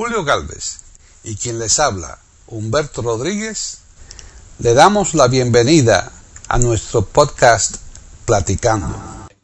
[0.00, 0.80] Julio Galvez
[1.24, 3.82] y quien les habla, Humberto Rodríguez,
[4.58, 6.10] le damos la bienvenida
[6.48, 7.76] a nuestro podcast
[8.24, 8.96] Platicando.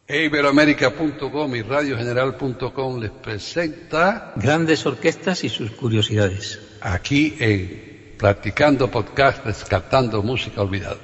[0.09, 6.59] Iberoamérica.com y radiogeneral.com les presenta Grandes orquestas y sus curiosidades.
[6.81, 10.97] Aquí en Platicando Podcast, rescatando música olvidada.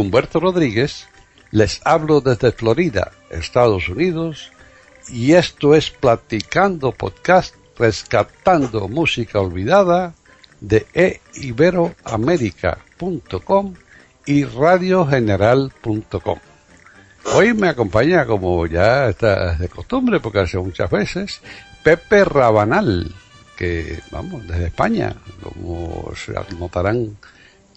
[0.00, 1.06] Humberto Rodríguez,
[1.50, 4.52] les hablo desde Florida, Estados Unidos,
[5.08, 10.14] y esto es Platicando Podcast Rescatando Música Olvidada
[10.60, 10.86] de
[11.34, 13.74] eiberoamerica.com
[14.26, 16.38] y radiogeneral.com.
[17.34, 21.40] Hoy me acompaña, como ya está de costumbre, porque hace muchas veces,
[21.82, 23.14] Pepe Rabanal,
[23.56, 27.16] que, vamos, desde España, como se notarán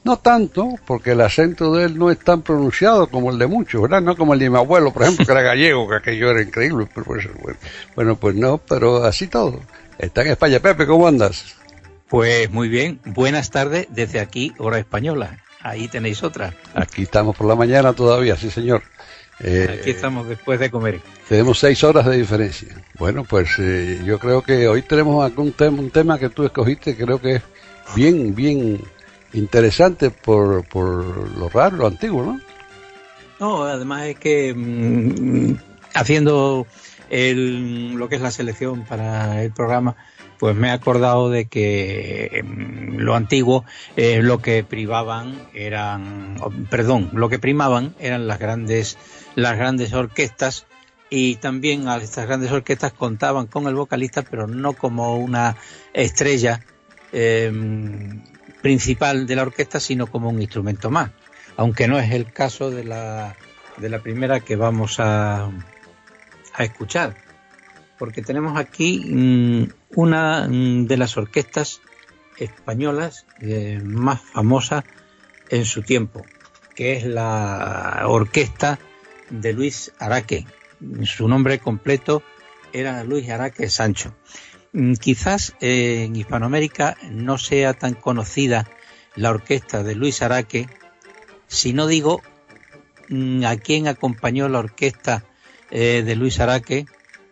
[0.04, 3.82] no tanto, porque el acento de él no es tan pronunciado como el de muchos,
[3.82, 4.02] ¿verdad?
[4.02, 6.88] No como el de mi abuelo, por ejemplo, que era gallego, que aquello era increíble.
[6.94, 7.28] Pero pues,
[7.95, 9.62] bueno, pues no, pero así todo.
[9.98, 10.60] Está en España.
[10.60, 11.56] Pepe, ¿cómo andas?
[12.10, 13.00] Pues muy bien.
[13.06, 15.38] Buenas tardes desde aquí, hora española.
[15.62, 16.54] Ahí tenéis otra.
[16.76, 18.84] Aquí estamos por la mañana todavía, sí señor.
[19.40, 21.02] Eh, aquí estamos después de comer.
[21.28, 22.76] Tenemos seis horas de diferencia.
[23.00, 26.95] Bueno, pues eh, yo creo que hoy tenemos algún tema, un tema que tú escogiste,
[26.95, 27.42] creo que es
[27.95, 28.82] bien, bien
[29.33, 32.39] interesante por, por lo raro, lo antiguo, ¿no?
[33.39, 35.55] No, además es que mm,
[35.94, 36.66] haciendo
[37.10, 39.95] el, lo que es la selección para el programa,
[40.39, 46.36] pues me he acordado de que mm, lo antiguo, eh, lo que privaban eran,
[46.70, 48.98] perdón, lo que primaban eran las grandes,
[49.36, 50.65] las grandes orquestas
[51.10, 55.58] y también a estas grandes orquestas contaban con el vocalista, pero no como una
[55.94, 56.61] estrella
[57.11, 57.52] eh,
[58.64, 61.12] principal de la orquesta, sino como un instrumento más,
[61.58, 63.36] aunque no es el caso de la,
[63.78, 65.52] de la primera que vamos a,
[66.54, 67.16] a escuchar,
[68.00, 69.64] porque tenemos aquí mm,
[69.96, 71.82] una mm, de las orquestas
[72.38, 74.86] españolas eh, más famosas
[75.50, 76.26] en su tiempo,
[76.74, 78.80] que es la orquesta
[79.30, 80.48] de Luis Araque.
[81.04, 82.24] Su nombre completo
[82.72, 84.16] era Luis Araque Sancho.
[84.73, 88.67] Mm, quizás eh, en Hispanoamérica no sea tan conocida
[89.16, 90.67] la orquesta de Luis Araque,
[91.48, 92.23] si no digo
[93.10, 95.26] mm, a quién acompañó la orquesta
[95.70, 96.88] eh, de Luis Araque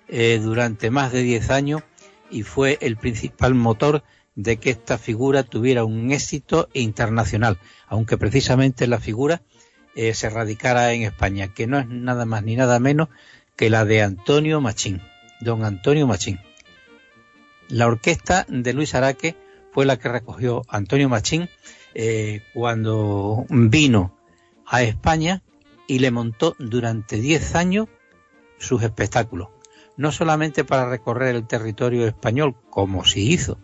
[0.08, 1.82] eh, durante más de 10 años
[2.30, 4.04] y fue el principal motor
[4.36, 7.58] de que esta figura tuviera un éxito internacional,
[7.88, 9.42] aunque precisamente la figura
[9.94, 13.10] se radicara en España, que no es nada más ni nada menos
[13.58, 15.02] que la de Antonio Machín,
[15.42, 16.40] don Antonio Machín.
[17.72, 19.38] La orquesta de Luis Araque
[19.72, 21.50] fue la que recogió Antonio Machín
[21.94, 24.20] eh, cuando vino
[24.66, 25.42] a España
[25.88, 27.88] y le montó durante 10 años
[28.60, 29.48] sus espectáculos.
[29.96, 33.58] No solamente para recorrer el territorio español, como se hizo,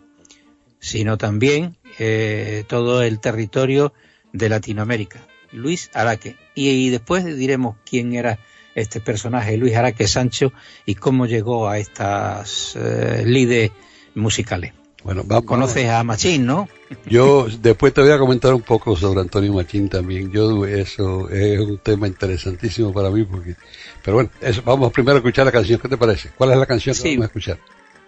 [0.78, 3.92] sino también eh, todo el territorio
[4.32, 5.20] de Latinoamérica.
[5.52, 6.36] Luis Araque.
[6.54, 8.38] Y, después diremos quién era
[8.74, 10.54] este personaje, Luis Araque Sancho,
[10.86, 13.70] y cómo llegó a estas eh, lides
[14.18, 14.72] musicales.
[15.04, 16.68] Bueno, Conoces a Machín, ¿no?
[17.06, 20.32] Yo después te voy a comentar un poco sobre Antonio Machín también.
[20.32, 23.54] Yo eso es un tema interesantísimo para mí porque,
[24.02, 24.30] pero bueno,
[24.64, 25.78] vamos primero a escuchar la canción.
[25.80, 26.30] ¿Qué te parece?
[26.36, 27.58] ¿Cuál es la canción que vamos a escuchar?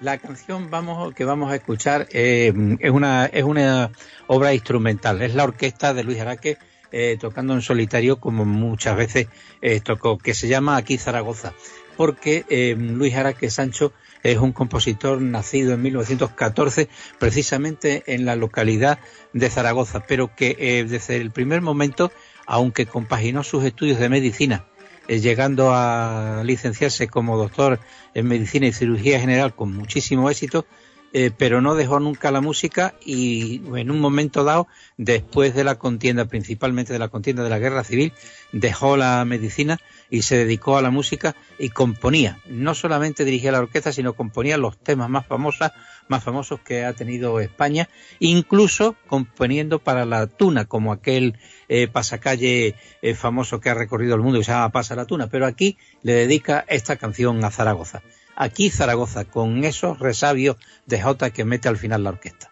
[0.01, 3.93] La canción vamos que vamos a escuchar eh, es una es una
[4.27, 5.23] obra instrumental.
[5.23, 6.59] Es la orquesta de Luis Araque
[6.91, 9.29] eh, tocando en solitario como muchas veces
[9.63, 11.53] eh, tocó, que se llama aquí Zaragoza,
[11.97, 16.89] porque Luis Araque Sancho es un compositor nacido en 1914
[17.19, 18.99] precisamente en la localidad
[19.33, 22.13] de Zaragoza, pero que eh, desde el primer momento,
[22.47, 24.67] aunque compaginó sus estudios de medicina,
[25.09, 27.81] eh, llegando a licenciarse como doctor
[28.15, 30.67] en medicina y cirugía general con muchísimo éxito,
[31.13, 35.77] eh, pero no dejó nunca la música y en un momento dado, después de la
[35.77, 38.13] contienda, principalmente de la contienda de la guerra civil,
[38.53, 39.79] dejó la medicina
[40.09, 42.39] y se dedicó a la música y componía.
[42.47, 45.71] No solamente dirigía la orquesta, sino componía los temas más famosos,
[46.07, 47.89] más famosos que ha tenido España,
[48.21, 54.23] incluso componiendo para la tuna, como aquel eh, pasacalle eh, famoso que ha recorrido el
[54.23, 55.29] mundo y se llama Pasa la Tuna.
[55.29, 58.03] Pero aquí le dedica esta canción a Zaragoza
[58.41, 60.57] aquí Zaragoza, con esos resabios
[60.87, 62.51] de Jota que mete al final la orquesta.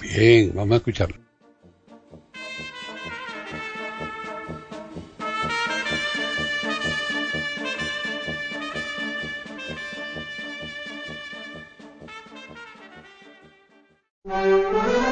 [0.00, 1.16] Bien, vamos a escucharlo.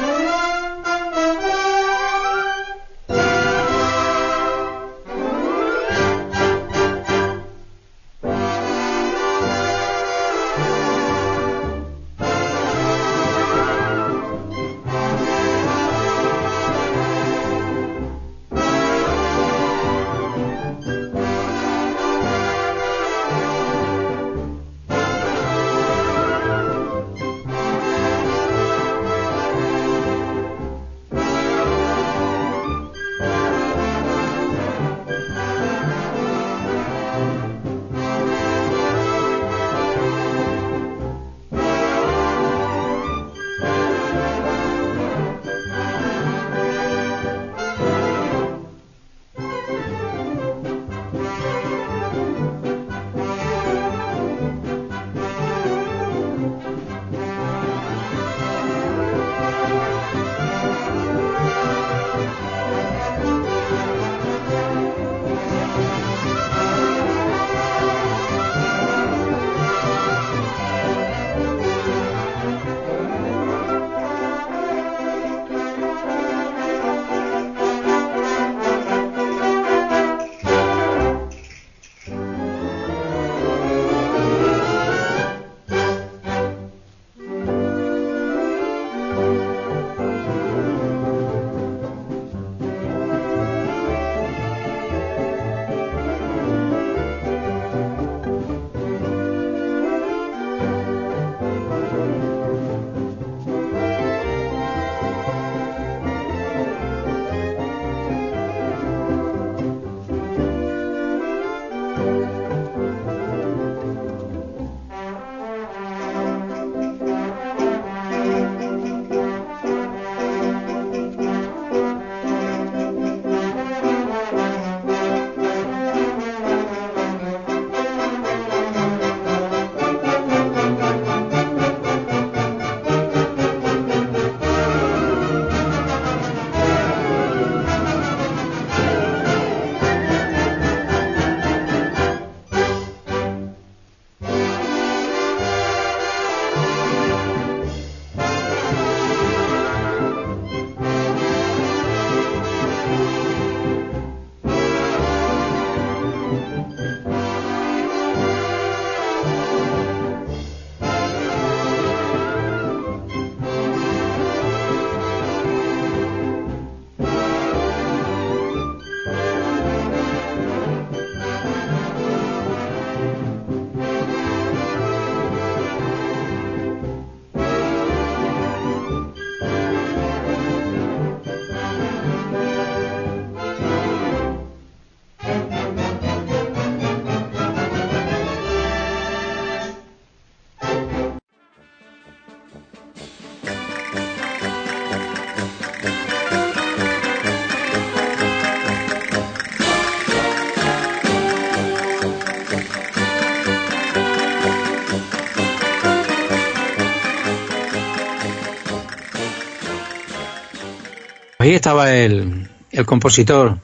[211.58, 213.58] estaba el, el compositor,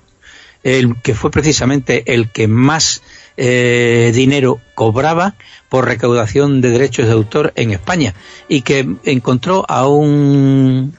[0.62, 3.02] el que fue precisamente el que más
[3.36, 5.34] eh, dinero cobraba
[5.68, 8.14] por recaudación de derechos de autor en España
[8.48, 10.96] y que encontró a un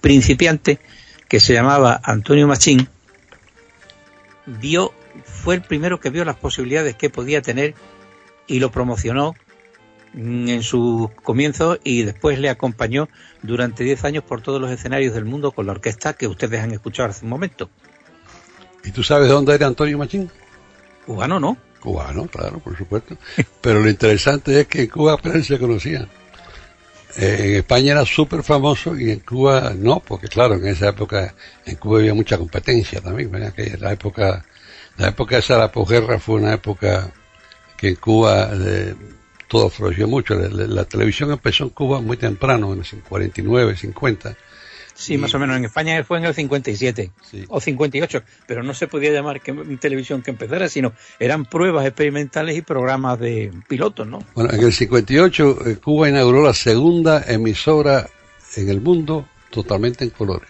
[0.00, 0.78] principiante
[1.28, 2.88] que se llamaba Antonio Machín,
[4.46, 4.92] vio,
[5.24, 7.74] fue el primero que vio las posibilidades que podía tener
[8.46, 9.34] y lo promocionó
[10.14, 13.08] en su comienzo y después le acompañó
[13.42, 16.72] durante 10 años por todos los escenarios del mundo con la orquesta que ustedes han
[16.72, 17.70] escuchado hace un momento.
[18.84, 20.30] ¿Y tú sabes dónde era Antonio Machín?
[21.04, 21.56] Cubano, ¿no?
[21.80, 23.16] Cubano, claro, por supuesto.
[23.60, 26.08] Pero lo interesante es que en Cuba apenas se conocía.
[27.16, 31.34] en España era súper famoso y en Cuba no, porque claro, en esa época
[31.66, 33.52] en Cuba había mucha competencia también, ¿verdad?
[33.52, 34.44] Que la época,
[34.96, 37.10] la época esa de la posguerra fue una época
[37.76, 38.94] que en Cuba eh,
[39.48, 40.34] todo floreció mucho.
[40.34, 44.36] La, la, televisión empezó en Cuba muy temprano, en el 49, 50
[44.98, 45.56] Sí, más o menos.
[45.56, 47.12] En España fue en el 57
[47.48, 52.56] o 58, pero no se podía llamar que, televisión que empezara, sino eran pruebas experimentales
[52.56, 54.18] y programas de pilotos, ¿no?
[54.34, 58.08] Bueno, en el 58 eh, Cuba inauguró la segunda emisora
[58.56, 60.48] en el mundo totalmente en colores.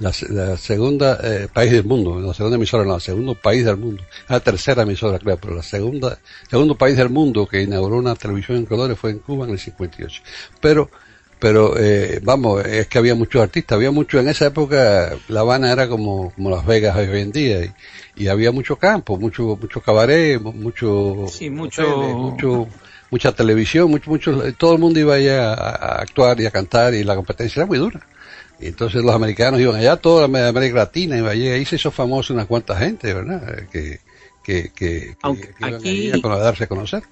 [0.00, 0.12] La,
[0.56, 4.40] segunda eh, país del mundo, la segunda emisora, no, el segundo país del mundo, la
[4.40, 6.18] tercera emisora, claro, pero la segunda,
[6.50, 9.58] segundo país del mundo que inauguró una televisión en colores fue en Cuba en el
[9.58, 10.22] 58.
[10.60, 10.90] Pero
[11.44, 15.70] pero eh, vamos, es que había muchos artistas, había mucho, en esa época La Habana
[15.70, 17.74] era como, como Las Vegas hoy en día,
[18.16, 21.82] y, había mucho campo, mucho, mucho cabaret, mucho, sí, mucho,
[22.16, 22.66] mucho,
[23.10, 27.04] mucha televisión, mucho, mucho, todo el mundo iba allá a, actuar y a cantar, y
[27.04, 28.00] la competencia era muy dura.
[28.60, 32.46] Entonces los americanos iban allá, toda América Latina iba allá, ahí se hizo famoso una
[32.46, 33.68] cuanta gente, ¿verdad?
[33.70, 34.00] Que,
[34.42, 35.16] que, que,
[35.60, 37.02] aquí, para darse a conocer.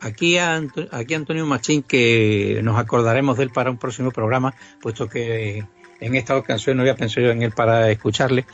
[0.00, 5.64] Aquí, aquí Antonio Machín, que nos acordaremos de él para un próximo programa, puesto que
[6.00, 8.44] en esta ocasión no había pensado yo en él para escucharle.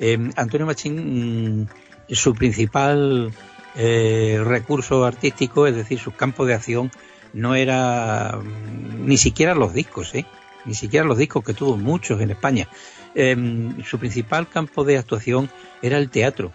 [0.00, 1.68] Eh, Antonio Machín, mm,
[2.10, 3.32] su principal
[3.76, 6.90] eh, recurso artístico, es decir, su campo de acción,
[7.32, 10.26] no era mm, ni siquiera los discos, ¿eh?
[10.64, 12.68] Ni siquiera los discos que tuvo muchos en España.
[13.14, 15.50] su principal campo de actuación
[15.82, 16.52] era el teatro,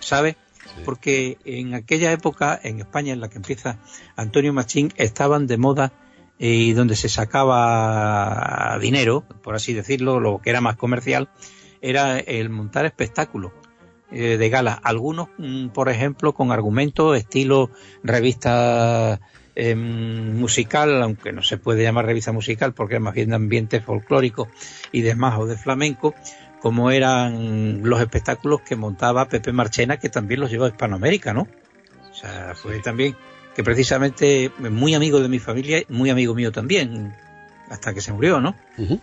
[0.00, 0.36] ¿sabe?
[0.84, 3.78] porque en aquella época, en España, en la que empieza
[4.16, 5.92] Antonio Machín, estaban de moda
[6.38, 11.28] eh, y donde se sacaba dinero, por así decirlo, lo que era más comercial,
[11.80, 13.52] era el montar espectáculos
[14.10, 14.72] eh, de gala.
[14.72, 17.70] Algunos, mm, por ejemplo, con argumentos estilo
[18.02, 19.20] revista
[19.56, 23.80] em, musical, aunque no se puede llamar revista musical porque es más bien de ambiente
[23.80, 24.48] folclórico
[24.92, 26.14] y demás o de flamenco,
[26.60, 31.48] como eran los espectáculos que montaba Pepe Marchena, que también los llevó a Hispanoamérica, ¿no?
[32.10, 33.16] O sea, fue también
[33.54, 37.14] que precisamente muy amigo de mi familia, muy amigo mío también,
[37.70, 38.54] hasta que se murió, ¿no?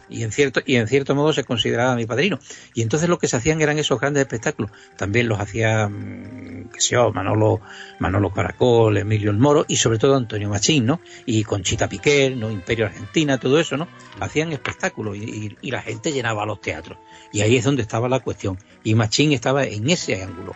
[0.09, 2.39] Y en cierto y en cierto modo se consideraba mi padrino.
[2.73, 4.71] Y entonces lo que se hacían eran esos grandes espectáculos.
[4.97, 7.61] También los hacía, mm, qué sé yo, Manolo,
[7.99, 10.99] Manolo Caracol, Emilio El Moro y sobre todo Antonio Machín, ¿no?
[11.25, 12.51] Y Conchita Piquer, ¿no?
[12.51, 13.87] Imperio Argentina, todo eso, ¿no?
[14.19, 16.97] Hacían espectáculos y, y la gente llenaba los teatros.
[17.31, 18.57] Y ahí es donde estaba la cuestión.
[18.83, 20.55] Y Machín estaba en ese ángulo.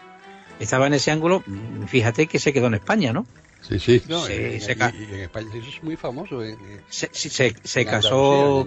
[0.59, 3.25] Estaba en ese ángulo, mm, fíjate que se quedó en España, ¿no?
[3.61, 6.41] Sí, sí, no, en, España eso es muy famoso.
[6.89, 8.65] se, se, casó,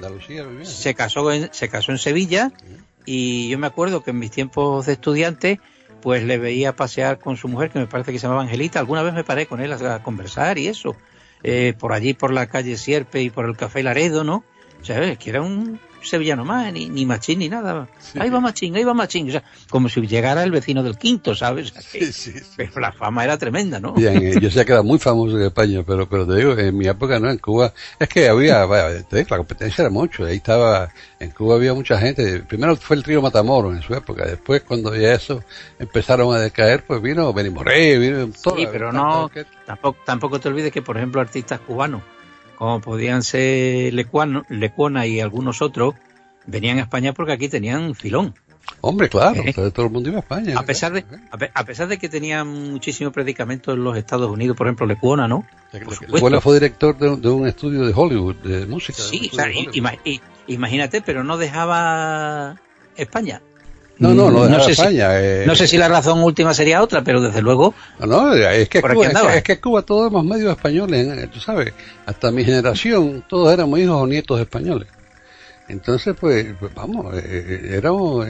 [0.62, 2.52] se casó en, se casó en Sevilla
[3.06, 5.61] y yo me acuerdo que en mis tiempos de estudiante
[6.02, 8.78] pues le veía pasear con su mujer que me parece que se llamaba Angelita.
[8.78, 10.97] Alguna vez me paré con él a, conversar y eso,
[11.42, 14.44] eh, por allí por la calle Sierpe y por el Café Laredo, ¿no?
[14.80, 17.88] O sea, que era un sevillano más, ni, ni machín ni nada.
[18.19, 19.28] Ahí va machín, ahí va machín.
[19.28, 21.73] O sea, como si llegara el vecino del quinto, ¿sabes?
[21.80, 23.92] Sí, sí, Pero la fama era tremenda, ¿no?
[23.95, 26.76] Bien, eh, yo sé que era muy famoso en España, pero, pero te digo, en
[26.76, 31.30] mi época no, en Cuba, es que había, la competencia era mucho, ahí estaba, en
[31.30, 32.40] Cuba había mucha gente.
[32.40, 35.42] Primero fue el trío Matamoros en su época, después cuando ya eso
[35.78, 38.57] empezaron a decaer, pues vino Benimoré, vino todo.
[38.57, 39.30] Sí, pero no,
[39.66, 42.02] tampoco, tampoco te olvides que, por ejemplo, artistas cubanos,
[42.60, 45.94] como podían ser Lecuano, Lecuona y algunos otros,
[46.44, 48.34] venían a España porque aquí tenían filón.
[48.82, 49.54] Hombre, claro, ¿Eh?
[49.54, 50.58] todo el mundo iba a España.
[50.58, 51.06] A pesar de,
[51.54, 55.46] a, pesar de que tenían muchísimo predicamento en los Estados Unidos, por ejemplo, Lecuona, ¿no?
[55.72, 58.98] Lecuona fue director de, un estudio de Hollywood, de música.
[59.02, 59.30] Sí,
[60.46, 62.60] imagínate, pero no dejaba
[62.94, 63.40] España.
[64.00, 65.11] No, no, no, no sé España.
[65.11, 65.45] Si, eh.
[65.47, 67.75] no sé si la razón última sería otra, pero desde luego.
[67.99, 71.28] No, no es, que Cuba, es, que, Cuba todos éramos medios españoles, ¿eh?
[71.30, 71.75] tú sabes.
[72.07, 74.88] Hasta mi generación, todos éramos hijos o nietos españoles.
[75.69, 78.26] Entonces, pues, pues vamos, eh, éramos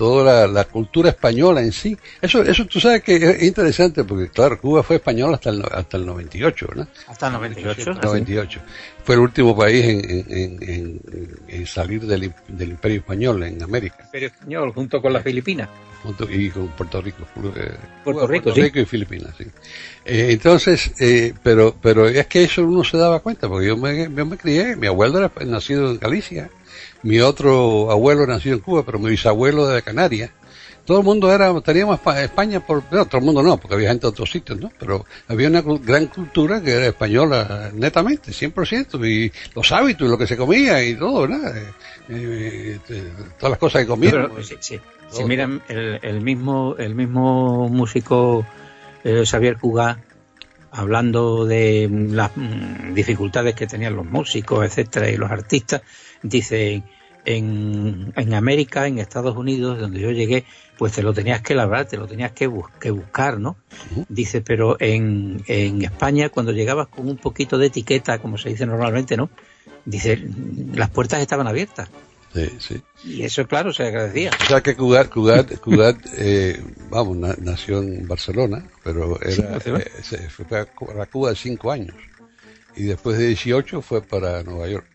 [0.00, 1.94] toda la, cultura española en sí.
[2.22, 5.98] Eso, eso tú sabes que es interesante porque, claro, Cuba fue español hasta el, hasta
[5.98, 6.88] el 98, ¿no?
[7.06, 7.92] Hasta el 98.
[8.02, 8.60] 98.
[9.04, 11.00] Fue el último país en,
[11.46, 14.04] en, salir del, del, Imperio Español en América.
[14.04, 15.68] Imperio Español, junto con las Filipinas.
[16.02, 17.26] Junto, y con Puerto Rico.
[17.54, 17.70] Eh,
[18.02, 19.44] Puerto, Rico, Rico y Filipinas, sí.
[20.06, 24.04] Eh, entonces, eh, pero, pero es que eso uno se daba cuenta, porque yo me,
[24.04, 26.48] yo me crié, mi abuelo era nacido en Galicia
[27.02, 30.30] mi otro abuelo nació en Cuba, pero mi bisabuelo de Canarias.
[30.84, 34.02] Todo el mundo era, teníamos España por, no, todo el mundo no, porque había gente
[34.02, 34.72] de otros sitios, ¿no?
[34.78, 40.26] Pero había una gran cultura que era española, netamente, 100%, y los hábitos, lo que
[40.26, 41.56] se comía y todo, ¿verdad?
[41.56, 41.72] Eh,
[42.08, 43.02] eh, este,
[43.38, 44.30] todas las cosas que comían.
[44.42, 44.80] sí, sí.
[45.10, 48.46] Si miran, el, el, mismo, el mismo músico
[49.04, 49.98] eh, Xavier Cugá
[50.70, 55.82] hablando de las mm, dificultades que tenían los músicos, etcétera, y los artistas,
[56.22, 56.82] dice
[57.24, 60.44] en, en América, en Estados Unidos, donde yo llegué,
[60.78, 62.50] pues te lo tenías que labrar, te lo tenías que,
[62.80, 63.56] que buscar, ¿no?
[64.08, 68.66] Dice, pero en, en España, cuando llegabas con un poquito de etiqueta, como se dice
[68.66, 69.30] normalmente, ¿no?
[69.84, 70.22] Dice,
[70.74, 71.88] las puertas estaban abiertas.
[72.32, 72.82] Sí, sí.
[73.04, 74.30] Y eso, claro, se agradecía.
[74.40, 80.30] O sea que Cugat, Cugat, Cugat eh, vamos, nació en Barcelona, pero era, eh, se
[80.30, 80.66] fue para
[81.06, 81.96] Cuba cinco años.
[82.76, 84.86] Y después de 18 fue para Nueva York.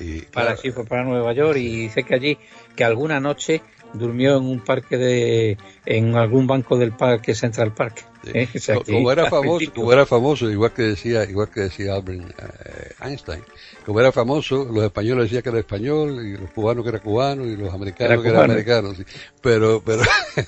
[0.00, 2.38] Y, para sí, fue para Nueva York y sé que allí,
[2.76, 3.62] que alguna noche
[3.94, 8.04] durmió en un parque de, en algún banco del parque Central Park.
[8.26, 8.48] ¿eh?
[8.86, 13.42] como, era famoso, como era famoso, igual que decía, igual que decía Albert eh, Einstein,
[13.84, 17.44] como era famoso, los españoles decían que era español y los cubanos que era cubano
[17.44, 18.96] y los americanos que eran americanos.
[19.40, 20.02] Pero, pero,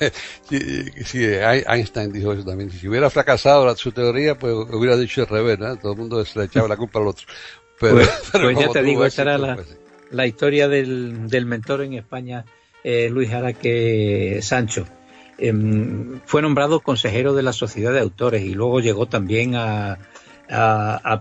[1.05, 2.71] si, Einstein dijo eso también.
[2.71, 5.77] Si hubiera fracasado su teoría, pues hubiera dicho al revés, ¿no?
[5.77, 7.27] Todo el mundo se le echaba la culpa al otro.
[7.81, 9.77] Pero, pues, pues ya te digo, esa era la, pues
[10.11, 12.45] la historia del, del mentor en España
[12.85, 14.87] eh, Luis Araque Sancho.
[15.39, 19.99] Em, fue nombrado consejero de la Sociedad de Autores y luego llegó también a,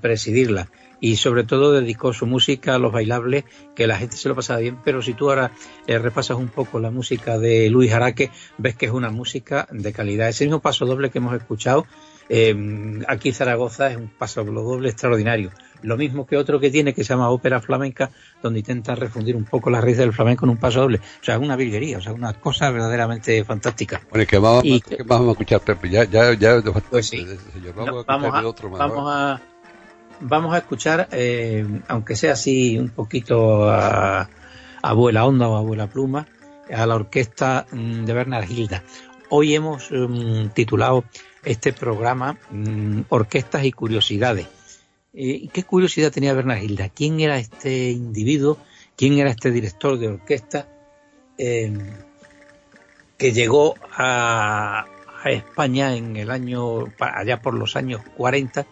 [0.02, 0.70] presidirla.
[1.02, 3.44] Y sobre todo dedicó su música a los bailables,
[3.76, 5.52] que la gente se lo pasaba bien, pero si tú ahora
[5.88, 9.92] eh, repasas un poco la música de Luis Araque, ves que es una música de
[9.92, 10.30] calidad.
[10.30, 11.86] Ese mismo paso doble que hemos escuchado
[12.30, 12.56] eh,
[13.08, 15.52] aquí Zaragoza es un paso doble extraordinario.
[15.86, 18.10] Lo mismo que otro que tiene que se llama ópera flamenca,
[18.42, 20.98] donde intenta refundir un poco la raíz del flamenco en un paso doble.
[20.98, 24.02] O sea, es una virguería, o sea, una cosa verdaderamente fantástica.
[24.10, 24.64] Bueno, que vamos,
[25.06, 25.90] vamos a escuchar, Pepe?
[25.90, 27.26] Ya, ya, ya, pues sí.
[27.76, 29.42] Vamos, a otro vamos a,
[30.22, 34.30] vamos a escuchar, eh, aunque sea así un poquito a,
[34.82, 36.28] abuela onda o abuela pluma,
[36.74, 38.84] a la orquesta mm, de Bernard Hilda.
[39.30, 41.04] Hoy hemos mm, titulado
[41.44, 44.48] este programa mm, Orquestas y Curiosidades.
[45.18, 46.60] Eh, ¿Qué curiosidad tenía Bernard
[46.94, 48.58] ¿Quién era este individuo?
[48.98, 50.68] ¿Quién era este director de orquesta
[51.38, 51.72] eh,
[53.18, 54.88] que llegó a,
[55.26, 58.68] España en el año, allá por los años 40?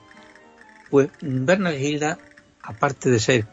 [0.92, 2.20] Pues Bernard Hilda,
[2.62, 3.48] aparte de ser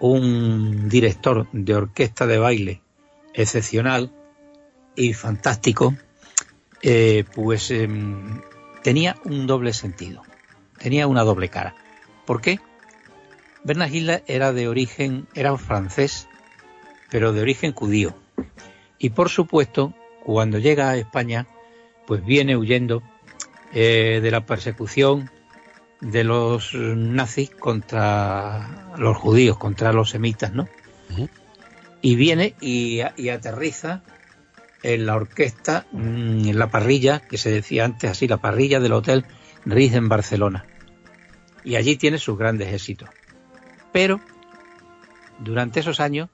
[0.00, 2.82] un director de orquesta de baile
[3.34, 4.12] excepcional
[4.96, 5.94] y fantástico,
[6.82, 8.42] eh, pues em,
[8.82, 10.22] tenía un doble sentido,
[10.76, 11.74] tenía una doble cara.
[12.26, 12.60] ¿Por qué?
[13.64, 16.28] Bernard Hilda era de origen, era francés,
[17.10, 18.14] pero de origen judío.
[18.98, 21.46] Y por supuesto, cuando llega a España,
[22.06, 23.02] pues viene huyendo
[23.72, 25.30] eh, de la persecución
[26.00, 30.68] de los nazis contra los judíos, contra los semitas, ¿no?
[32.00, 34.02] Y viene y, y, aterriza
[34.82, 38.92] en la orquesta, mm, en la parrilla, que se decía antes así, la parrilla del
[38.92, 39.24] Hotel
[39.64, 40.66] Riz en Barcelona.
[41.64, 43.08] Y allí tiene sus grandes éxitos.
[43.92, 44.20] Pero,
[45.38, 46.28] durante esos años,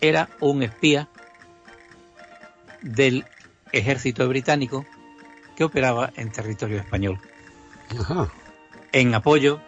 [0.00, 1.08] era un espía
[2.82, 3.24] del
[3.72, 4.86] ejército británico
[5.56, 7.20] que operaba en territorio español.
[8.92, 9.60] En apoyo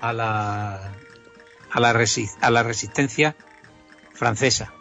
[0.00, 0.92] a la,
[1.70, 1.90] a la,
[2.40, 3.36] a la resistencia
[4.12, 4.72] francesa.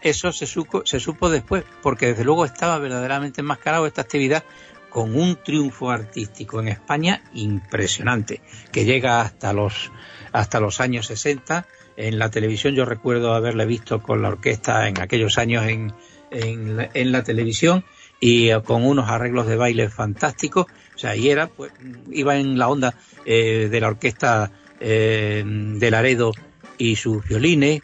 [0.00, 4.44] Eso se supo, se supo después, porque desde luego estaba verdaderamente enmascarado esta actividad
[4.90, 9.90] con un triunfo artístico en España impresionante, que llega hasta los,
[10.32, 11.66] hasta los años 60.
[11.96, 15.94] En la televisión yo recuerdo haberle visto con la orquesta en aquellos años en,
[16.30, 17.84] en, la, televisión
[18.20, 20.66] y eh, con unos arreglos de baile fantásticos.
[20.94, 21.72] O sea, y era, pues,
[22.10, 24.50] iba en la onda eh, de la orquesta
[24.80, 26.32] eh, de Laredo
[26.78, 27.82] y sus violines,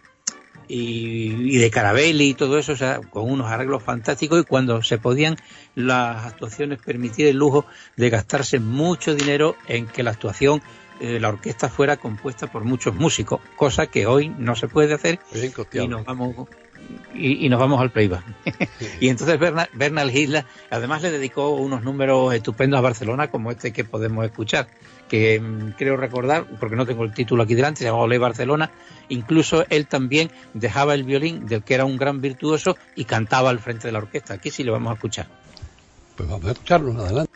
[0.68, 4.98] y, de Carabelli y todo eso, o sea, con unos arreglos fantásticos y cuando se
[4.98, 5.36] podían
[5.74, 10.62] las actuaciones permitir el lujo de gastarse mucho dinero en que la actuación,
[11.00, 15.20] eh, la orquesta fuera compuesta por muchos músicos, cosa que hoy no se puede hacer
[15.72, 16.48] y nos vamos
[17.14, 18.24] y, nos vamos al playback.
[19.00, 20.12] y entonces Bernal, Bernal
[20.70, 24.68] además le dedicó unos números estupendos a Barcelona como este que podemos escuchar
[25.08, 28.70] que mm, creo recordar, porque no tengo el título aquí delante, se llamaba Ole Barcelona,
[29.08, 33.58] incluso él también dejaba el violín, del que era un gran virtuoso, y cantaba al
[33.58, 34.34] frente de la orquesta.
[34.34, 35.26] Aquí sí lo vamos a escuchar.
[36.16, 37.35] Pues vamos a escucharlo, adelante.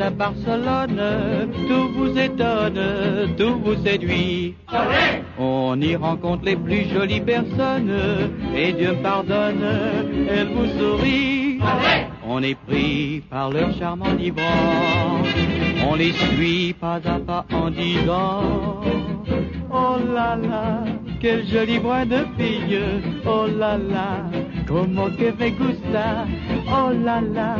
[0.00, 2.80] à Barcelone, tout vous étonne,
[3.36, 4.54] tout vous séduit.
[5.38, 7.92] On y rencontre les plus jolies personnes,
[8.54, 9.64] et Dieu pardonne,
[10.28, 11.58] elles vous sourient.
[12.26, 15.22] On est pris par leur charme enivrant,
[15.88, 18.42] on les suit pas à pas en disant,
[19.70, 20.84] oh là là,
[21.20, 22.80] quel joli brin de fille,
[23.26, 24.24] oh là là,
[24.66, 26.26] como que me gusta,
[26.68, 27.56] oh là là,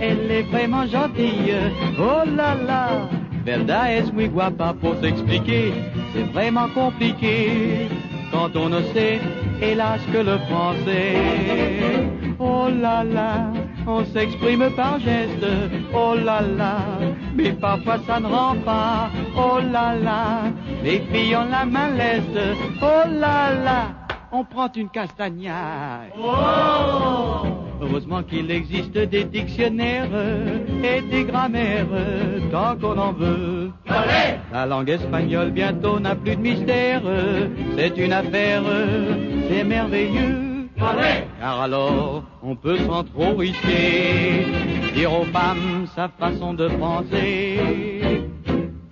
[0.00, 1.54] elle est vraiment gentille,
[1.98, 3.08] oh là là,
[3.44, 5.72] verdad es muy guapa pour s'expliquer,
[6.14, 7.88] c'est vraiment compliqué.
[8.30, 9.20] Quand on ne sait,
[9.62, 11.14] hélas, que le français.
[12.38, 13.50] Oh là là,
[13.86, 15.46] on s'exprime par geste,
[15.92, 16.76] oh là là,
[17.34, 20.52] mais parfois ça ne rend pas, oh là là,
[20.84, 22.38] les filles ont la main leste,
[22.80, 23.88] oh là là,
[24.30, 26.12] on prend une castagnade.
[26.16, 30.10] Oh Heureusement qu'il existe des dictionnaires
[30.82, 31.86] et des grammaires,
[32.50, 33.70] tant qu'on en veut.
[34.52, 37.02] La langue espagnole bientôt n'a plus de mystère,
[37.76, 38.62] c'est une affaire,
[39.48, 40.68] c'est merveilleux.
[41.40, 44.46] Car alors, on peut sans trop risquer,
[44.94, 47.58] dire aux femmes sa façon de penser.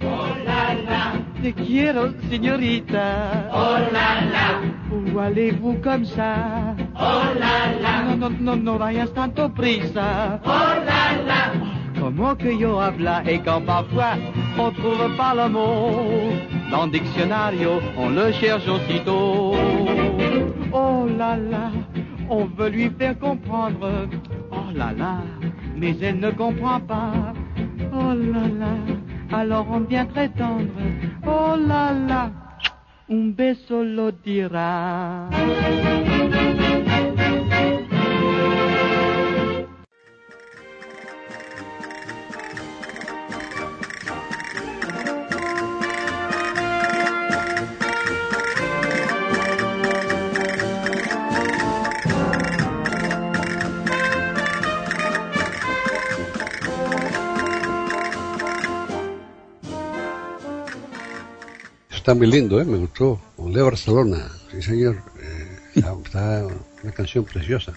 [0.03, 0.07] Oh
[0.45, 3.49] là là, te quiero, señorita.
[3.53, 4.61] Oh là là,
[4.93, 6.75] où allez-vous comme ça?
[6.99, 10.41] Oh là là, no, no, no, no vayas tanto prisa.
[10.45, 11.53] Oh là là,
[12.01, 14.17] comment que yo habla et quand parfois
[14.59, 16.33] on trouve pas le mot.
[16.71, 19.55] Dans le dictionnario, on le cherche aussitôt.
[20.73, 21.71] Oh là là,
[22.29, 24.09] on veut lui faire comprendre.
[24.51, 25.19] Oh là là,
[25.77, 27.13] mais elle ne comprend pas.
[27.93, 30.73] Oh là là, alors on vient très tendre.
[31.27, 32.31] Oh là là,
[33.11, 35.29] un beso lo dira.
[62.07, 62.65] Está muy lindo, ¿eh?
[62.65, 63.21] me gustó.
[63.37, 65.03] Olé Barcelona, sí señor.
[65.21, 66.47] Eh, está,
[66.85, 67.73] una canción preciosa.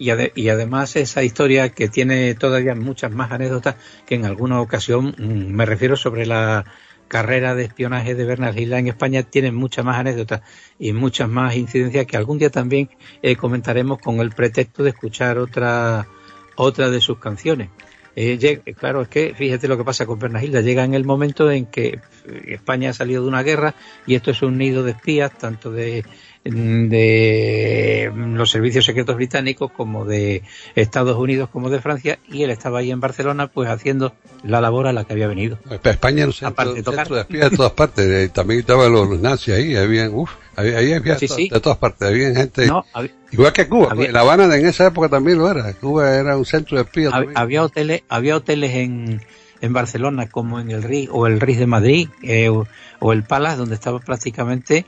[0.00, 4.60] Y, ade- y además esa historia que tiene todavía muchas más anécdotas que en alguna
[4.60, 6.64] ocasión, mm, me refiero sobre la
[7.06, 10.40] carrera de espionaje de Bernard Hilda en España, tiene muchas más anécdotas
[10.76, 12.90] y muchas más incidencias que algún día también
[13.22, 16.08] eh, comentaremos con el pretexto de escuchar otra,
[16.56, 17.68] otra de sus canciones.
[18.16, 20.60] Eh, lleg- claro, es que fíjate lo que pasa con Bernahilda.
[20.60, 22.00] Llega en el momento en que eh,
[22.48, 23.74] España ha salido de una guerra
[24.06, 26.04] y esto es un nido de espías, tanto de,
[26.44, 30.42] de los servicios secretos británicos como de
[30.74, 34.86] Estados Unidos como de Francia y él estaba ahí en Barcelona pues haciendo la labor
[34.86, 35.58] a la que había venido.
[35.82, 37.08] España era Aparte de tocar.
[37.08, 38.06] de espías de todas partes.
[38.06, 41.48] Eh, También estaban los, nazis ahí, habían, uf, había, ahí había Sí, to- sí.
[41.48, 42.84] de todas partes, había gente, No,
[43.30, 46.44] igual que Cuba, había- La Habana en esa época también lo era, Cuba era un
[46.44, 47.12] centro de espías.
[47.34, 49.22] había hoteles, había hoteles en,
[49.60, 52.66] en Barcelona como en el RIS o el RIS de Madrid eh, o,
[53.00, 54.84] o el Palace donde estaba prácticamente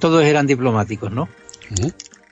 [0.00, 1.28] todos eran diplomáticos, ¿no?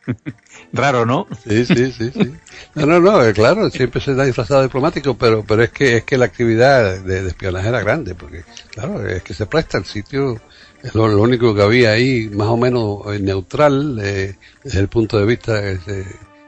[0.72, 1.26] Raro, ¿no?
[1.46, 2.34] Sí, sí, sí, sí.
[2.74, 6.04] No, no, no, eh, claro, siempre se da disfrazado diplomático, pero, pero es que, es
[6.04, 9.84] que la actividad de, de espionaje era grande, porque, claro, es que se presta el
[9.84, 10.40] sitio,
[10.82, 14.88] es lo, lo único que había ahí, más o menos eh, neutral, eh, desde el
[14.88, 15.78] punto de vista, eh,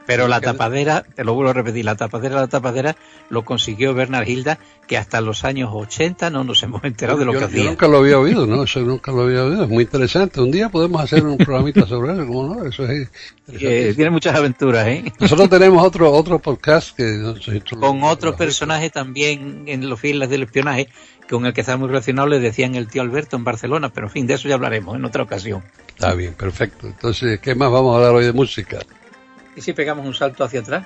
[0.07, 2.95] Pero la tapadera, te lo vuelvo a repetir, la tapadera, la tapadera
[3.29, 7.33] lo consiguió Bernard Hilda, que hasta los años 80 no nos hemos enterado de lo
[7.33, 7.63] yo, que yo hacía.
[7.65, 8.63] nunca lo había oído, ¿no?
[8.63, 10.39] Eso nunca lo había oído, es muy interesante.
[10.39, 12.65] Un día podemos hacer un programita sobre eso, ¿cómo no?
[12.65, 13.09] Eso es
[13.49, 15.11] Eh, tiene muchas aventuras, ¿eh?
[15.19, 19.99] Nosotros tenemos otro, otro podcast que, no sé Con lo otro personaje también en los
[19.99, 20.87] filas del espionaje,
[21.29, 24.13] con el que está muy relacionado, le decían el tío Alberto en Barcelona, pero en
[24.13, 25.63] fin, de eso ya hablaremos en otra ocasión.
[25.89, 26.87] Está bien, perfecto.
[26.87, 28.79] Entonces, ¿qué más vamos a hablar hoy de música?
[29.57, 30.85] ¿Y si pegamos un salto hacia atrás?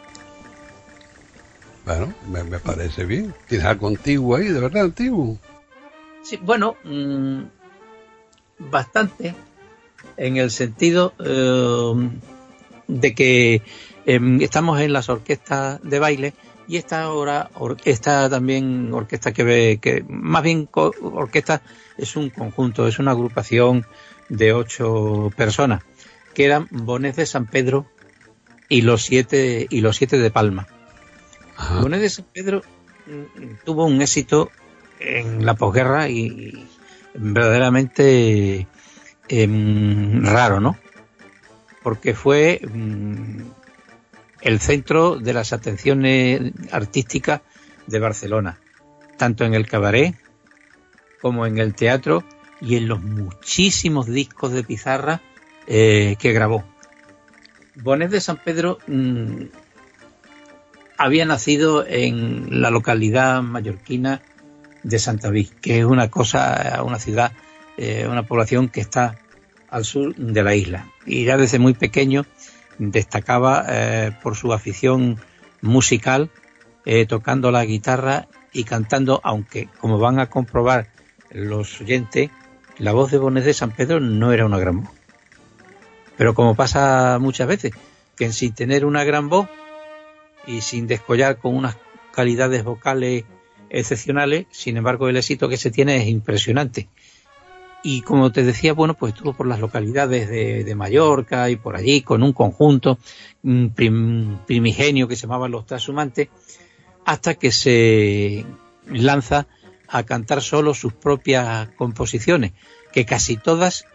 [1.86, 3.36] Bueno, me, me parece bien.
[3.48, 5.38] ¿Tienes algo antiguo ahí, de verdad antiguo?
[6.24, 7.42] Sí, bueno, mm,
[8.60, 9.36] bastante,
[10.18, 12.10] en el sentido eh,
[12.88, 13.62] de que
[14.06, 16.34] em, estamos en las orquestas de baile
[16.68, 21.62] y esta ahora or- esta también orquesta que ve que más bien orquesta
[21.98, 23.86] es un conjunto, es una agrupación
[24.30, 25.82] de ocho personas
[26.34, 27.86] que eran Bones de San Pedro
[28.72, 30.66] y los siete y los siete de Palma.
[31.58, 31.82] Ajá.
[31.82, 32.62] Bonet de San Pedro
[33.06, 34.50] mm, tuvo un éxito
[34.98, 36.68] en la posguerra y, y
[37.14, 38.68] verdaderamente
[39.28, 40.78] em, raro, ¿no?
[41.84, 43.42] Porque fue mm,
[44.40, 47.42] el centro de las atenciones artísticas
[47.88, 48.62] de Barcelona,
[49.18, 50.16] tanto en el cabaret
[51.22, 52.24] como en el teatro
[52.62, 55.20] y en los muchísimos discos de pizarra
[55.68, 56.64] eh, que grabó.
[57.82, 59.46] Bonet de San Pedro mm,
[60.98, 64.22] había nacido en la localidad mallorquina
[64.84, 67.32] de Santaví, que es una cosa, una ciudad,
[67.78, 69.18] eh, una población que está
[69.70, 70.88] al sur de la isla.
[71.06, 72.26] Y ya desde muy pequeño
[72.78, 75.20] destacaba eh, por su afición
[75.62, 76.30] musical,
[76.86, 80.90] eh, tocando la guitarra y cantando, aunque como van a comprobar
[81.32, 82.30] los oyentes,
[82.78, 85.01] la voz de Bonet de San Pedro no era una gran voz.
[86.22, 87.72] Pero como pasa muchas veces,
[88.16, 89.48] que sin tener una gran voz
[90.46, 91.78] y sin descollar con unas
[92.14, 93.24] calidades vocales
[93.72, 96.90] excepcionales, sin embargo el éxito que se tiene es impresionante.
[97.84, 102.04] Y como te decía, bueno, pues estuvo por las localidades de, Mallorca y por allí
[102.04, 103.00] con un conjunto
[103.42, 106.30] primigenio que se llamaba Los Trashumantes,
[107.04, 108.46] hasta que se
[108.86, 109.48] lanza
[109.88, 112.52] a cantar solo sus propias composiciones,
[112.94, 113.86] que casi todas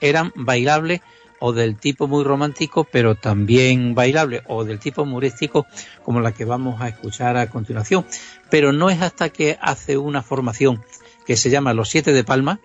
[0.00, 1.00] eran bailables
[1.38, 5.66] o del tipo muy romántico, pero también bailable, o del tipo humorístico,
[6.02, 8.06] como la que vamos a escuchar a continuación.
[8.50, 10.82] Pero no es hasta que hace una formación
[11.26, 12.60] que se llama Los Siete de Palma,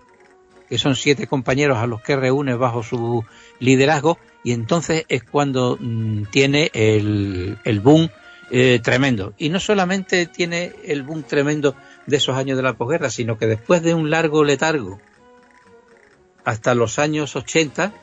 [0.69, 3.25] que son siete compañeros a los que reúne bajo su
[3.59, 8.09] liderazgo, y entonces es cuando mm, tiene el, boom
[8.51, 9.33] eh, tremendo.
[9.37, 13.47] Y no solamente tiene el boom tremendo de esos años de la posguerra, sino que
[13.47, 14.99] después de un largo letargo
[16.45, 17.93] hasta los años 80,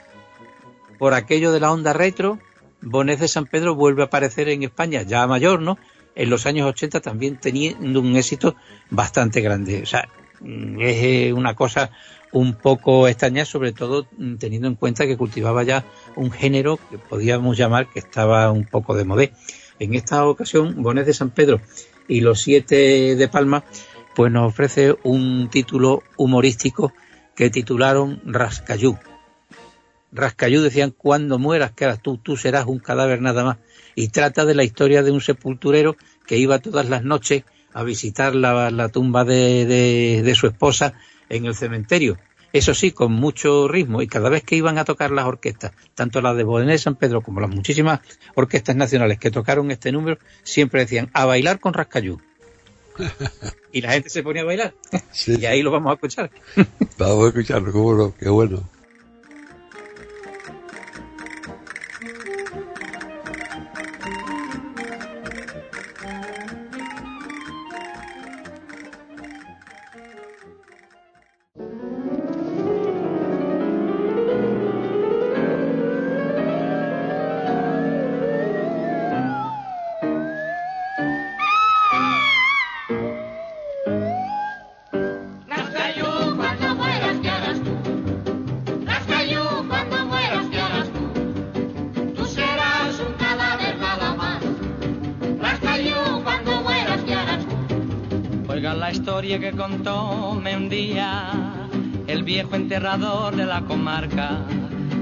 [0.98, 2.38] por aquello de la onda retro,
[2.80, 5.78] Bonet de San Pedro vuelve a aparecer en España, ya mayor, ¿no?
[6.14, 8.56] En los años 80 también teniendo un éxito
[8.90, 9.82] bastante grande.
[9.82, 10.08] O sea,
[10.40, 11.90] mm, es eh, una cosa
[12.32, 15.84] un poco extraña, sobre todo mm, teniendo en cuenta que cultivaba ya
[16.16, 19.32] un género que podíamos llamar que estaba un poco de modé.
[19.78, 21.60] En esta ocasión, Bonet de San Pedro
[22.08, 23.64] y los siete de Palma,
[24.14, 26.92] pues nos ofrece un título humorístico
[27.36, 28.98] que titularon Rascayú,
[30.12, 33.58] Rascayú decían, cuando mueras, que eras tú, tú serás un cadáver nada más.
[33.94, 38.34] Y trata de la historia de un sepulturero que iba todas las noches a visitar
[38.34, 40.94] la, tumba de, su esposa
[41.28, 42.16] en el cementerio.
[42.52, 44.00] Eso sí, con mucho ritmo.
[44.00, 47.20] Y cada vez que iban a tocar las orquestas, tanto las de Bodené San Pedro
[47.20, 48.00] como las muchísimas
[48.34, 52.20] orquestas nacionales que tocaron este número, siempre decían, a bailar con Rascayú.
[53.72, 54.74] y la gente se ponía a bailar.
[55.26, 56.30] y ahí lo vamos a escuchar.
[56.96, 58.77] vamos a escucharlo, cómo no, qué bueno.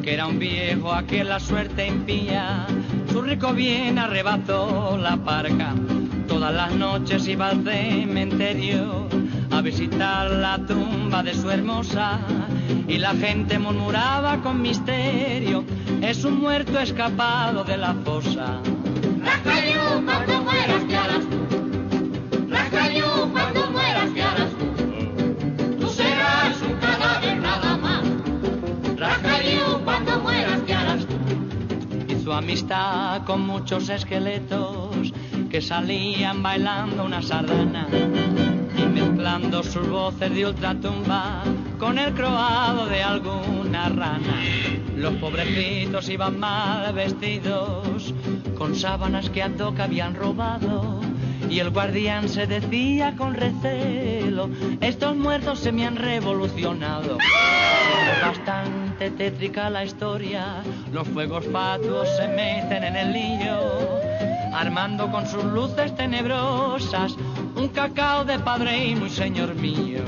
[0.03, 2.67] Que era un viejo a que la suerte impía,
[3.11, 5.75] su rico bien arrebató la parca.
[6.29, 9.09] Todas las noches iba al cementerio
[9.51, 12.21] a visitar la tumba de su hermosa
[12.87, 15.65] y la gente murmuraba con misterio,
[16.03, 18.61] es un muerto escapado de la fosa.
[32.37, 35.13] Amistad con muchos esqueletos
[35.51, 37.87] que salían bailando una sardana
[38.77, 41.43] y mezclando sus voces de ultratumba
[41.79, 44.43] con el croado de alguna rana.
[44.97, 48.15] Los pobrecitos iban mal vestidos
[48.59, 51.01] con sábanas que a toca habían robado
[51.49, 57.19] y el guardián se decía con recelo, estos muertos se me han revolucionado.
[58.99, 64.01] Tétrica la historia, los fuegos fatuos se meten en el lío,
[64.55, 67.15] armando con sus luces tenebrosas
[67.57, 70.03] un cacao de padre y muy señor mío.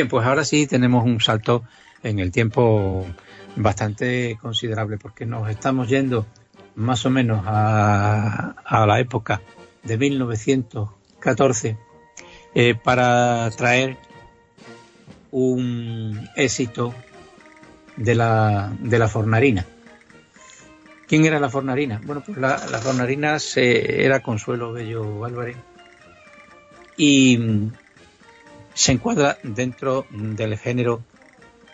[0.00, 1.62] Bien, pues ahora sí tenemos un salto
[2.02, 3.04] en el tiempo
[3.54, 6.24] bastante considerable porque nos estamos yendo
[6.74, 8.54] más o menos a,
[8.86, 9.42] la época
[9.82, 11.76] de 1914
[12.54, 13.98] eh, para traer
[15.32, 16.94] un éxito
[17.98, 19.66] de la, de la fornarina.
[21.06, 22.00] ¿Quién era la fornarina?
[22.06, 25.58] Bueno, pues la, la fornarina se, era Consuelo Bello Álvarez
[26.96, 27.38] y
[28.74, 31.02] se encuadra dentro del género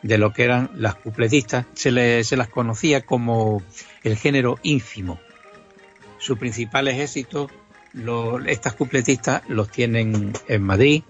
[0.02, 1.66] de lo que eran las cupletistas.
[1.74, 3.62] Se, le, se las conocía como
[4.02, 5.18] el género ínfimo.
[6.18, 7.50] Sus principales éxitos,
[8.46, 11.02] estas cupletistas los tienen en Madrid,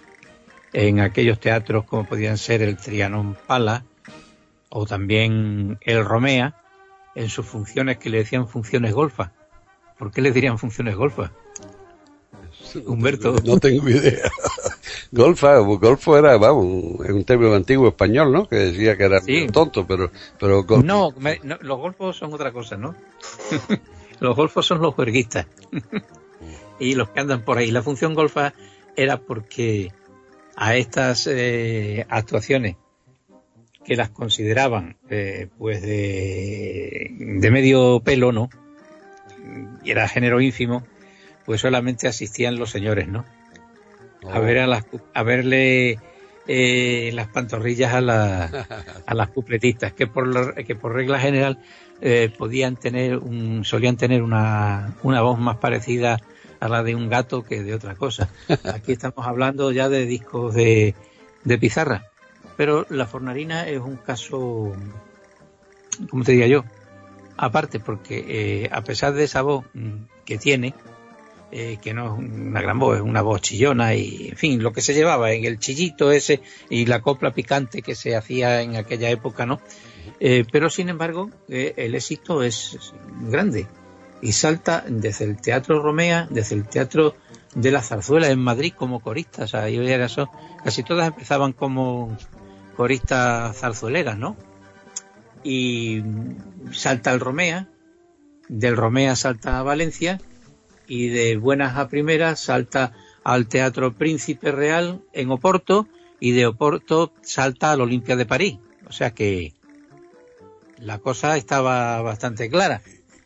[0.73, 3.85] en aquellos teatros como podían ser el Trianón Pala
[4.69, 6.55] o también el Romea,
[7.15, 9.31] en sus funciones que le decían funciones golfas.
[9.99, 11.31] ¿Por qué le dirían funciones golfas?
[12.87, 13.35] Humberto.
[13.45, 14.31] No tengo idea.
[15.13, 18.49] Golfa, golfo era, vamos, un término antiguo español, ¿no?
[18.49, 19.47] Que decía que era Sí.
[19.53, 20.85] tonto, pero, pero golfo.
[20.87, 22.95] No, me- no, los golfos son otra cosa, ¿no?
[24.21, 25.47] los golfos son los juerguistas.
[26.81, 27.71] y los que andan por ahí.
[27.71, 28.53] La función golfa
[28.97, 29.93] era porque
[30.57, 32.77] a estas eh, actuaciones
[33.85, 38.51] que las consideraban eh, pues de, de medio pelo, ¿no?
[39.85, 40.85] Y era género ínfimo,
[41.47, 43.25] pues solamente asistían los señores, ¿no?
[44.31, 45.99] a ver a las a verle
[46.49, 48.67] eh, las pantorrillas a, la-
[49.07, 51.59] a las cupletistas que por la- que por regla general
[52.01, 56.19] eh, podían tener un solían tener una, una voz más parecida
[56.61, 58.29] a la de un gato que de otra cosa.
[58.75, 60.95] Aquí estamos hablando ya de discos de,
[61.45, 62.11] de pizarra.
[62.57, 64.73] Pero la fornarina es un caso
[66.11, 66.65] como te diría yo
[67.37, 68.25] aparte porque
[68.65, 70.75] eh, a pesar de esa voz mm, que tiene
[71.53, 74.73] eh, que no es una gran voz, es una voz chillona y, en fin, lo
[74.73, 78.75] que se llevaba en el chillito ese y la copla picante que se hacía en
[78.77, 79.61] aquella época, ¿no?
[80.19, 83.69] Eh, pero sin embargo, eh, el éxito es grande
[84.21, 87.15] y salta desde el Teatro Romea, desde el Teatro
[87.55, 90.29] de la Zarzuela en Madrid como corista, o sea, yo era eso,
[90.65, 92.17] casi todas empezaban como
[92.77, 94.37] coristas zarzueleras, ¿no?
[95.45, 96.03] Y
[96.73, 97.69] salta al Romea,
[98.49, 100.21] del Romea salta a Valencia
[100.87, 102.93] y de buenas a primeras salta
[103.25, 105.89] al Teatro Príncipe Real en Oporto
[106.21, 108.59] y de Oporto salta al Olimpia de París.
[108.89, 109.53] O sea que
[110.79, 112.83] la cosa estaba bastante clara,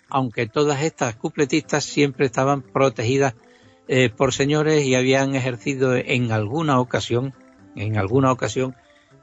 [0.08, 3.34] aunque todas estas cupletistas siempre estaban protegidas
[3.88, 7.34] eh, por señores y habían ejercido en alguna ocasión,
[7.76, 8.76] en alguna ocasión,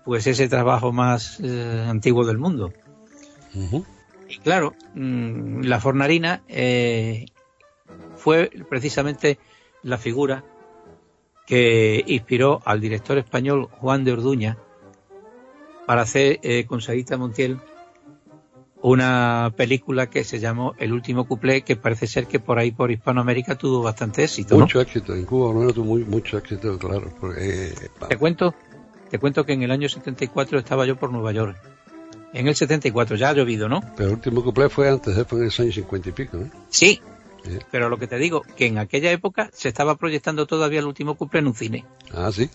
[0.04, 2.73] pues ese trabajo más eh, antiguo del mundo.
[4.30, 7.26] Y claro, mm, la fornarina eh,
[8.15, 9.38] fue precisamente
[9.84, 10.43] la figura
[11.45, 14.58] que inspiró al director español Juan de Orduña
[15.86, 17.60] para hacer eh, con Sarita Montiel
[18.82, 22.91] una película que se llamó El último cuplé, que parece ser que por ahí por
[22.91, 24.55] Hispanoamérica tuvo bastante éxito.
[24.55, 24.61] ¿no?
[24.61, 27.11] Mucho éxito, en Cuba menos tuvo muy, mucho éxito, claro.
[27.20, 27.74] porque, eh,
[28.07, 28.53] Te cuento,
[29.09, 31.57] te cuento que en el año 74 estaba yo por Nueva York.
[32.34, 33.82] En el 74 ya ha llovido, ¿no?
[33.95, 36.49] pero el último cuplé fue antes, eh, fue en el año 50 y pico, ¿no?
[36.70, 37.01] Sí,
[37.72, 41.16] Pero lo que te digo, que en aquella época se estaba proyectando todavía el último
[41.16, 41.86] cumple en un cine.
[42.14, 42.50] Ah, sí.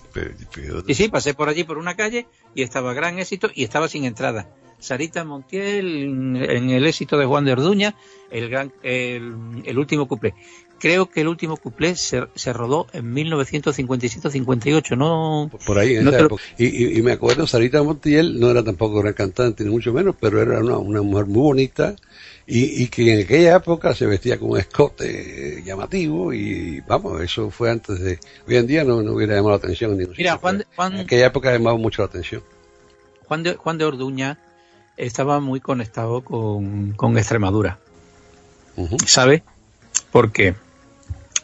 [0.86, 4.04] Y sí, pasé por allí por una calle y estaba gran éxito y estaba sin
[4.04, 4.48] entrada.
[4.78, 6.04] Sarita Montiel
[6.48, 7.94] en, el éxito de Juan de Orduña,
[8.32, 10.34] el gran, el, el último cuplé.
[10.80, 15.50] Creo que el último cuplé se, se rodó en 1957-58, ¿no?
[15.64, 16.42] por ahí en No esa lo- época.
[16.58, 20.16] Y, y- y me acuerdo, Sarita Montiel no era tampoco gran cantante, ni mucho menos,
[20.20, 21.94] pero era una, una mujer muy bonita
[22.46, 27.50] y, y que en aquella época se vestía con un escote llamativo y vamos, eso
[27.50, 28.18] fue antes de...
[28.48, 29.96] Hoy en día no, no hubiera llamado la atención.
[29.96, 32.42] Ni Mira, Juan, de- Juan, En aquella época llamaba mucho la atención.
[33.26, 34.38] Juan de, Juan de Orduña
[34.96, 37.78] estaba muy conectado con, con Extremadura.
[38.76, 38.96] Ujú.
[39.06, 39.42] ¿sabe?
[40.10, 40.54] Porque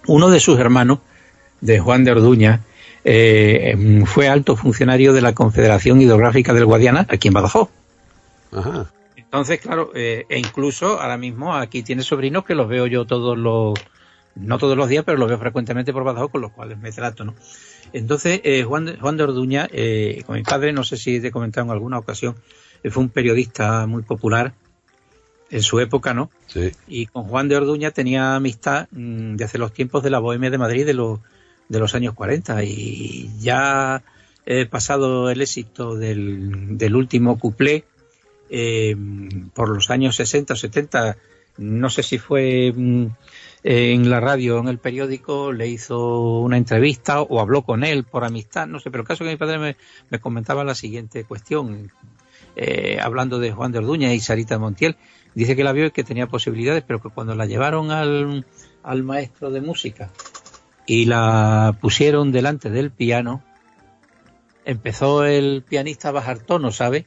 [0.06, 0.98] uno de sus hermanos,
[1.60, 2.60] de Juan de Orduña,
[3.04, 7.68] eh, fue alto funcionario de la Confederación Hidrográfica del Guadiana, aquí en Badajoz.
[8.52, 8.90] Ajá.
[9.28, 13.36] Entonces, claro, eh, e incluso ahora mismo aquí tiene sobrinos que los veo yo todos
[13.36, 13.78] los,
[14.34, 17.24] no todos los días, pero los veo frecuentemente por Badajoz, con los cuales me trato,
[17.24, 17.34] ¿no?
[17.92, 21.28] Entonces, eh, Juan, de, Juan de Orduña, eh, con mi padre, no sé si te
[21.28, 22.36] he comentado en alguna ocasión,
[22.82, 24.54] eh, fue un periodista muy popular
[25.50, 26.30] en su época, ¿no?
[26.46, 26.72] Sí.
[26.86, 30.58] y con Juan de Orduña tenía amistad mm, desde los tiempos de la Bohemia de
[30.58, 31.20] Madrid de los
[31.68, 34.02] de los años 40 y ya
[34.46, 37.84] eh, pasado el éxito del, del último cuplé
[38.50, 38.96] eh,
[39.54, 41.16] por los años 60 o 70
[41.58, 43.06] no sé si fue mm,
[43.64, 48.24] en la radio, en el periódico, le hizo una entrevista o habló con él por
[48.24, 49.76] amistad, no sé, pero el caso que mi padre me,
[50.10, 51.90] me comentaba la siguiente cuestión,
[52.56, 54.96] eh, hablando de Juan de Orduña y Sarita Montiel,
[55.34, 58.46] dice que la vio y que tenía posibilidades, pero que cuando la llevaron al,
[58.82, 60.10] al maestro de música
[60.86, 63.42] y la pusieron delante del piano,
[64.64, 67.06] empezó el pianista a bajar tono, ¿sabe?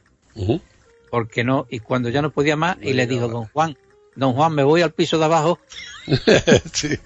[1.12, 3.76] Porque no, y cuando ya no podía más, y le dijo, don Juan,
[4.16, 5.58] don Juan, me voy al piso de abajo.
[6.72, 6.88] sí.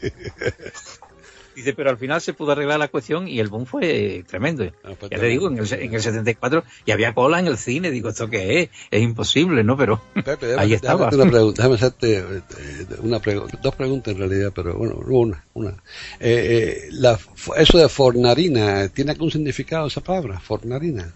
[1.56, 4.62] Dice, pero al final se pudo arreglar la cuestión y el boom fue tremendo.
[4.84, 7.56] Ah, pues ya te digo, en el, en el 74 y había cola en el
[7.56, 7.90] cine.
[7.90, 8.70] Digo, ¿esto qué es?
[8.90, 9.76] Es imposible, ¿no?
[9.76, 11.08] Pero Pepe, déjame, ahí estaba.
[11.08, 13.20] hacerte una pregunta, déjame hacerte eh, una
[13.62, 15.70] dos preguntas en realidad, pero bueno, una, una.
[15.70, 15.74] Eh,
[16.20, 17.18] eh, la,
[17.56, 20.38] eso de fornarina, ¿tiene algún significado esa palabra?
[20.38, 21.12] Fornarina.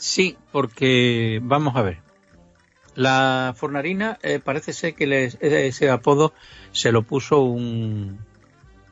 [0.00, 1.98] Sí, porque vamos a ver.
[2.94, 6.32] La fornarina eh, parece ser que le- ese apodo
[6.72, 8.18] se lo puso un,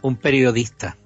[0.02, 0.96] un periodista.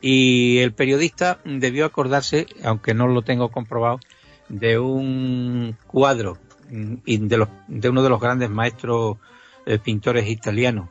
[0.00, 4.00] Y el periodista debió acordarse, aunque no lo tengo comprobado,
[4.48, 6.38] de un cuadro
[7.04, 7.46] y de,
[7.90, 9.18] uno de los grandes maestros
[9.66, 10.88] eh, pintores italianos,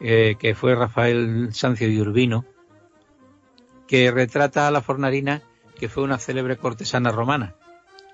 [0.00, 2.44] eh, que fue Rafael Sancio de Urbino,
[3.88, 5.40] que retrata a la fornarina,
[5.84, 7.52] que fue una célebre cortesana romana.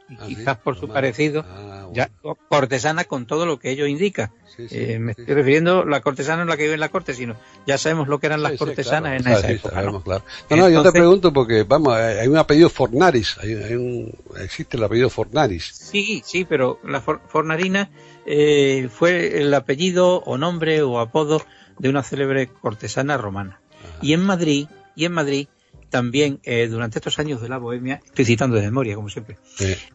[0.08, 1.92] Y Ah, sí, quizás por su parecido, Ah, bueno.
[1.92, 2.10] ya
[2.48, 4.32] cortesana con todo lo que ello indica.
[4.56, 6.88] Sí, sí, Eh, me estoy refiriendo la cortesana no es la que vive en la
[6.88, 7.36] corte, sino
[7.68, 9.36] ya sabemos lo que eran las cortesanas claro.
[9.36, 9.74] en esa Sí, época.
[9.76, 10.02] sabemos, ¿no?
[10.02, 10.24] claro.
[10.50, 14.12] No, no, yo te pregunto porque, vamos, hay hay un apellido Fornaris, hay, hay un,
[14.40, 15.66] existe el apellido Fornaris.
[15.72, 17.88] Sí, sí, pero la for- fornarina
[18.26, 21.40] eh, fue el apellido o nombre o apodo
[21.78, 23.60] de una célebre cortesana romana.
[24.02, 24.66] Y en Madrid,
[24.96, 25.46] y en Madrid
[25.90, 29.36] también eh, durante estos años de la bohemia, estoy citando de memoria como siempre,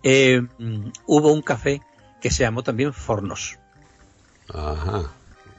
[0.04, 0.42] Eh,
[1.08, 1.82] hubo un café
[2.22, 3.58] que se llamó también Fornos,
[4.54, 5.12] ajá.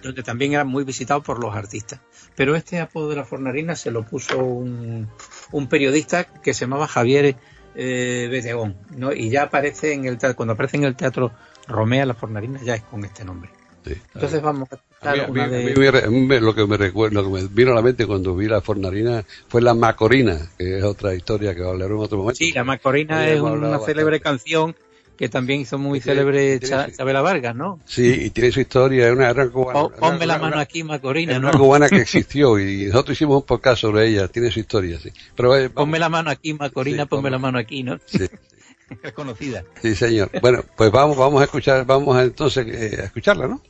[0.03, 2.01] donde también era muy visitado por los artistas.
[2.37, 5.09] Pero este apodo de la fornarina se lo puso un,
[5.53, 7.37] un periodista que se llamaba Javier
[7.75, 9.13] eh, Betegón, ¿no?
[9.13, 11.33] Y ya aparece en el teatro, cuando aparece en el teatro
[11.67, 13.51] Romea la fornarina ya es con este nombre.
[13.85, 13.95] Sí.
[14.15, 16.09] Entonces vamos a A mí- de...
[16.09, 18.47] mí mí lo que me recuerda, lo que me vino a la mente cuando vi
[18.49, 22.39] la fornarina fue la Macorina, que es otra historia que hablaré en otro momento.
[22.39, 24.21] Sí, la Macorina es una célebre bastante.
[24.21, 24.77] canción
[25.17, 27.81] que también hizo muy tiene- célebre tiene Chabela Vargas, ¿no?
[27.87, 29.81] Sí, y tiene su historia, es una, era una cubana.
[29.81, 31.49] Po- Ponme una- la mano una- aquí, Macorina, ¿no?
[31.51, 35.11] una cubana que existió y nosotros hicimos un podcast sobre ella, tiene su historia, sí.
[35.35, 37.31] Pero, eh, Ponme la mano aquí, Macorina, Sí, ponme ponme.
[37.31, 37.99] la mano aquí, ¿no?
[38.07, 38.27] Sí,
[39.03, 39.65] Es conocida.
[39.83, 40.31] sí, señor.
[40.43, 43.61] Bueno, pues vamos, vamos a escuchar, vamos a, entonces eh, a escucharla, ¿no?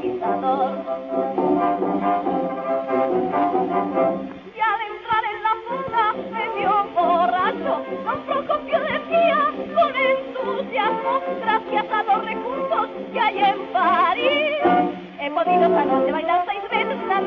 [0.00, 0.20] Y al
[4.90, 7.74] entrar en la zona me vio borracho,
[8.04, 9.40] don Procopio decía
[9.74, 14.62] con entusiasmo, gracias a los recursos que hay en París,
[15.20, 17.18] he podido esta noche bailar seis veces la.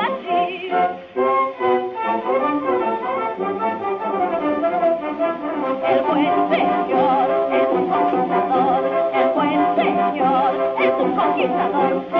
[5.89, 8.81] El buen señor es un conquistador,
[9.13, 12.10] el buen señor es un conquistador.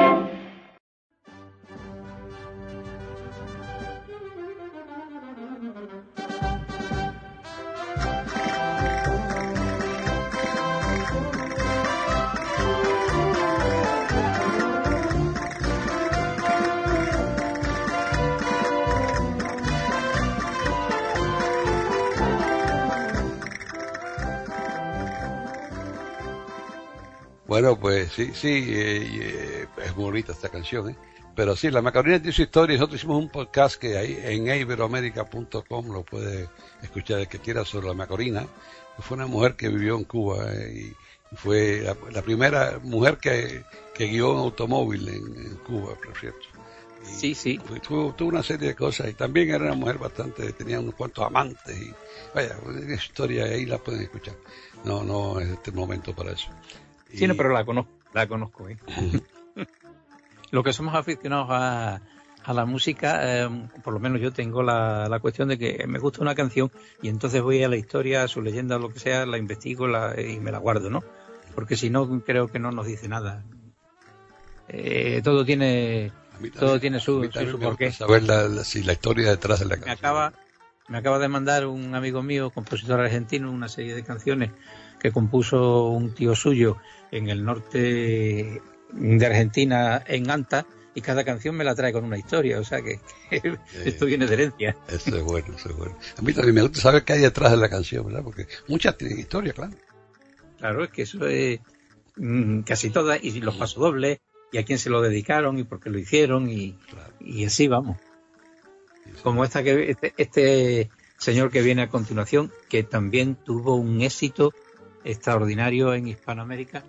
[27.61, 30.95] Bueno, pues sí, sí, eh, eh, es muy bonita esta canción, ¿eh?
[31.35, 32.75] Pero sí, la Macarena tiene su historia.
[32.75, 36.49] Nosotros hicimos un podcast que ahí en iberoamerica.com lo puede
[36.81, 38.47] escuchar el que quiera sobre la Macorina.
[38.97, 40.95] Fue una mujer que vivió en Cuba eh, y
[41.31, 46.17] y fue la, la primera mujer que, que guió un automóvil en, en Cuba, por
[46.17, 46.47] cierto.
[47.03, 47.59] Y Sí, sí.
[47.63, 50.95] fue- tuvo, tuvo una serie de cosas y también era una mujer bastante, tenía unos
[50.95, 51.93] cuantos amantes y
[52.33, 54.33] vaya, una historia ahí la pueden escuchar.
[54.83, 56.49] No, no es este momento para eso.
[57.13, 58.69] Sí, no, Y- pero la conozco, la conozco.
[58.69, 58.77] ¿eh?
[60.51, 62.01] Lo que somos aficionados a,
[62.43, 63.49] a la música, eh,
[63.83, 66.69] por lo menos yo tengo la, la cuestión de que me gusta una canción
[67.01, 70.19] y entonces voy a la historia, a su leyenda, lo que sea, la investigo la-
[70.19, 71.03] y me la guardo, ¿no?
[71.55, 73.43] Porque si no, creo que no nos dice nada.
[74.67, 77.91] Eh, todo tiene A mí todo también- tiene su- su- también su me porqué.
[77.91, 79.97] Saber la, la- sí, la historia detrás de la me canción.
[79.97, 80.33] acaba
[80.87, 84.51] me acaba de mandar un amigo mío, compositor argentino, una serie de canciones
[85.01, 86.77] que compuso un tío suyo
[87.11, 88.61] en el norte
[88.93, 92.81] de Argentina, en Anta, y cada canción me la trae con una historia, o sea
[92.81, 92.99] que
[93.85, 94.77] esto viene de herencia.
[94.87, 95.97] Eso es bueno, eso es bueno.
[96.17, 98.23] A mí también me gusta saber qué hay detrás de la canción, ¿verdad?
[98.23, 99.73] Porque muchas tienen historia, claro.
[100.59, 101.59] Claro, es que eso es
[102.17, 104.19] mm, casi todas, y los pasodobles,
[104.51, 107.13] y a quién se lo dedicaron, y por qué lo hicieron, y, Claro.
[107.19, 107.97] y así vamos.
[109.23, 114.53] Como esta que este, este señor que viene a continuación, que también tuvo un éxito
[115.03, 116.83] extraordinario en Hispanoamérica,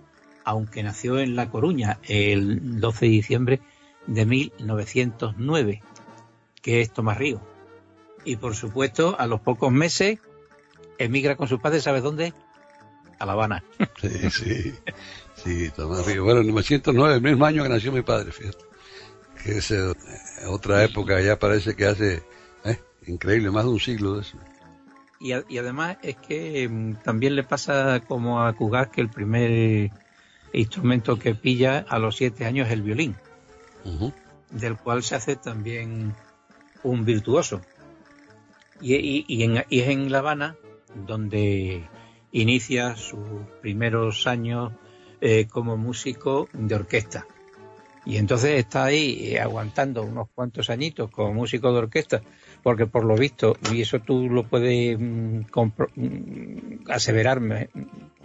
[0.45, 3.61] aunque nació en La Coruña el 12 de diciembre
[4.07, 5.83] de 1909,
[6.61, 7.41] que es Tomás Río.
[8.25, 10.19] Y por supuesto, a los pocos meses
[10.99, 12.33] emigra con sus padres, ¿sabes dónde?
[13.19, 13.65] A La Habana.
[14.01, 14.75] Sí, sí.
[15.35, 16.25] Sí, Tomás Río.
[16.25, 18.65] Bueno, en 1909, el mismo año que nació mi padre, fíjate.
[19.43, 19.93] Que es eh,
[20.47, 22.23] otra época, ya parece que hace,
[22.65, 24.39] eh, increíble, más de un siglo de eso.
[25.23, 29.09] Y, a- y además es que mm, también le pasa como a Cugat que el
[29.09, 29.91] primer
[30.53, 33.15] instrumento que pilla a los siete años es el violín,
[34.51, 36.15] del cual se hace también
[36.83, 37.63] un virtuoso.
[38.81, 40.57] Y, y- y en- y es en La Habana
[41.07, 41.85] donde
[42.33, 43.19] inicia sus
[43.61, 44.73] primeros años
[45.21, 47.27] eh, como músico de orquesta.
[48.05, 52.23] Y entonces está ahí eh, aguantando unos cuantos añitos como músico de orquesta,
[52.63, 55.41] porque por lo visto, y eso tú lo puedes mm,
[55.97, 57.69] mm, aseverar me-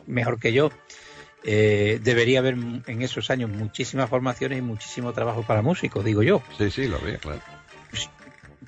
[0.06, 0.72] mejor que yo,
[1.44, 6.42] eh, debería haber en esos años muchísimas formaciones y muchísimo trabajo para músicos, digo yo.
[6.58, 7.42] Sí, sí, lo había, claro.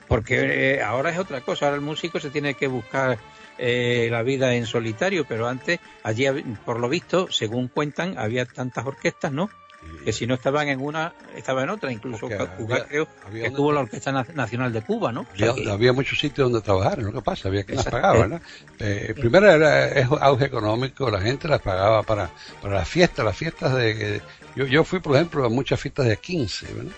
[0.08, 3.20] Porque eh, ahora es otra cosa, ahora el músico se tiene que buscar
[3.58, 6.26] eh, la vida en solitario, pero antes, allí,
[6.66, 9.50] por lo visto, según cuentan, había tantas orquestas, ¿no?
[9.82, 11.92] Y- Que si no estaban en una, estaban en otra.
[11.92, 15.22] Incluso Cuba había- creo había que una- tuvo la Orquesta Na- Nacional de Cuba, ¿no?
[15.22, 17.86] O sea Había, que- había muchos sitios donde trabajar, lo que pasa, había que las
[17.86, 18.02] Exacto.
[18.02, 18.42] pagaba, ¿verdad?
[18.80, 22.30] Eh, primero era es auge económico, la gente las pagaba para,
[22.62, 24.22] para las fiestas, las fiestas de...
[24.56, 26.92] Yo, yo fui, por ejemplo, a muchas fiestas de 15, ¿verdad?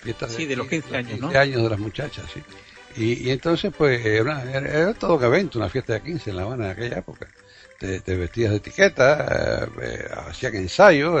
[0.00, 1.28] Fiestas Sí, de los 15 años, ¿no?
[1.28, 2.42] 15 años de las muchachas, sí.
[2.96, 6.30] Y, y entonces, pues, era, una- era, era todo un evento, una fiesta de 15
[6.30, 7.26] en La Habana en aquella época.
[7.82, 11.20] Te, te vestías de etiqueta, eh, eh, hacían ensayos,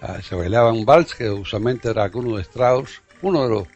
[0.00, 3.68] ah, se bailaba un vals que usualmente era alguno de Strauss, uno de los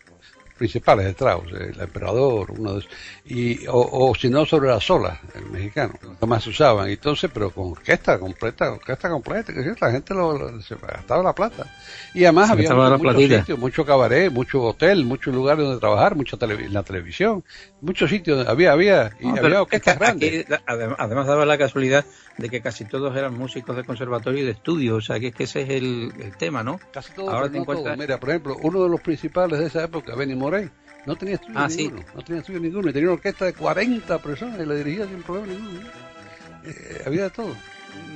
[0.57, 2.91] principales de Strauss, el emperador, uno de esos,
[3.25, 5.95] y, o, o si no sobre las olas, el mexicano,
[6.27, 10.77] más usaban, entonces, pero con orquesta completa, orquesta completa, que la gente lo, lo- se
[10.77, 11.67] gastaba la plata.
[12.15, 16.15] Y además Se había la muchos sitios, mucho cabaret, mucho hotel, muchos lugares donde trabajar,
[16.17, 17.45] mucha televi- la televisión,
[17.81, 20.47] muchos sitios, había, había, y No, había pero es orquestas que grandes.
[20.51, 20.55] aquí,
[20.99, 22.05] además daba la casualidad
[22.39, 25.35] de que casi todos eran músicos de conservatorio y de estudio, o sea que es
[25.35, 26.81] que ese es el, el tema, ¿no?
[26.93, 29.85] Casi todo, Ahora te no encuentras- Mira, por ejemplo, uno de los principales de esa
[29.85, 30.71] época, Benny Morey,
[31.07, 31.85] no tenía estudio Ah, sí.
[31.85, 32.05] ninguno.
[32.15, 32.91] No tenía estudio ninguno.
[32.91, 35.81] Y tenía una orquesta de 40 personas y la dirigía sin problema ninguno.
[35.81, 36.69] ¿no?
[36.71, 37.55] Eh, había de todo.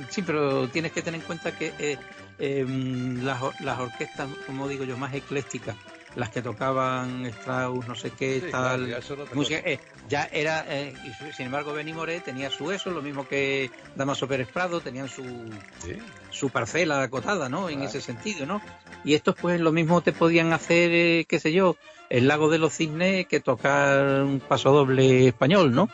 [0.09, 1.97] Sí, pero tienes que tener en cuenta que eh,
[2.37, 5.75] em, las, las orquestas, como digo yo, más eclécticas,
[6.15, 10.65] las que tocaban Strauss, no sé qué, Sí, tal, claro, ya música, eh, ya era,
[10.67, 14.81] eh, y sin embargo, Benny Moré tenía su eso, lo mismo que Damaso Pérez Prado,
[14.81, 15.23] tenían su,
[15.83, 15.97] Sí.
[16.29, 17.69] Su parcela acotada, ¿no?
[17.69, 18.61] En ese sentido, ¿no?
[19.03, 21.75] Y estos, pues, lo mismo te podían hacer, eh, qué sé yo,
[22.09, 25.89] el Lago de los Cisnes que tocar un paso doble español, ¿no?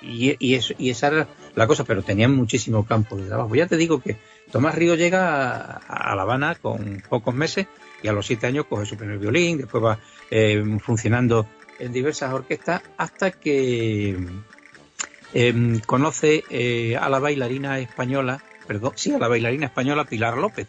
[0.00, 3.54] Y, y, eso, y esa era la cosa, pero tenían muchísimo campo de trabajo.
[3.54, 4.16] Ya te digo que
[4.52, 7.66] Tomás Río llega a, a La Habana con pocos meses
[8.02, 9.98] y a los siete años coge su primer violín, después va
[10.30, 11.46] eh, funcionando
[11.78, 14.16] en diversas orquestas hasta que
[15.32, 20.68] em, conoce eh, a la bailarina española, perdón, sí, a la bailarina española Pilar López,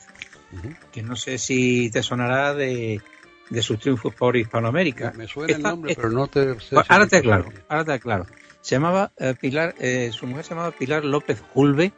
[0.91, 2.99] que no sé si te sonará de,
[3.51, 5.13] de sus triunfos por Hispanoamérica.
[5.15, 6.75] Me suena el nombre, esta- pero no te sé.
[6.75, 8.25] pues si- ahora te aclaro, ahora te aclaro.
[8.61, 11.91] Se llamaba eh, Pilar, eh, su mujer se llamaba Pilar López Julve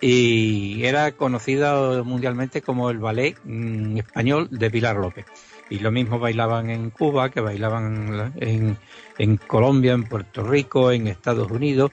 [0.00, 5.26] y era conocida mundialmente como el ballet mm, español de Pilar López.
[5.68, 8.76] Y lo mismo bailaban en Cuba, que bailaban en,
[9.18, 11.92] en Colombia, en Puerto Rico, en Estados Unidos.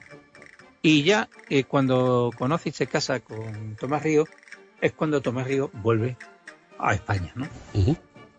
[0.82, 4.24] Y ya eh, cuando conoce y se casa con Tomás Río,
[4.80, 6.16] es cuando Tomás Río vuelve
[6.78, 7.48] a España, ¿no?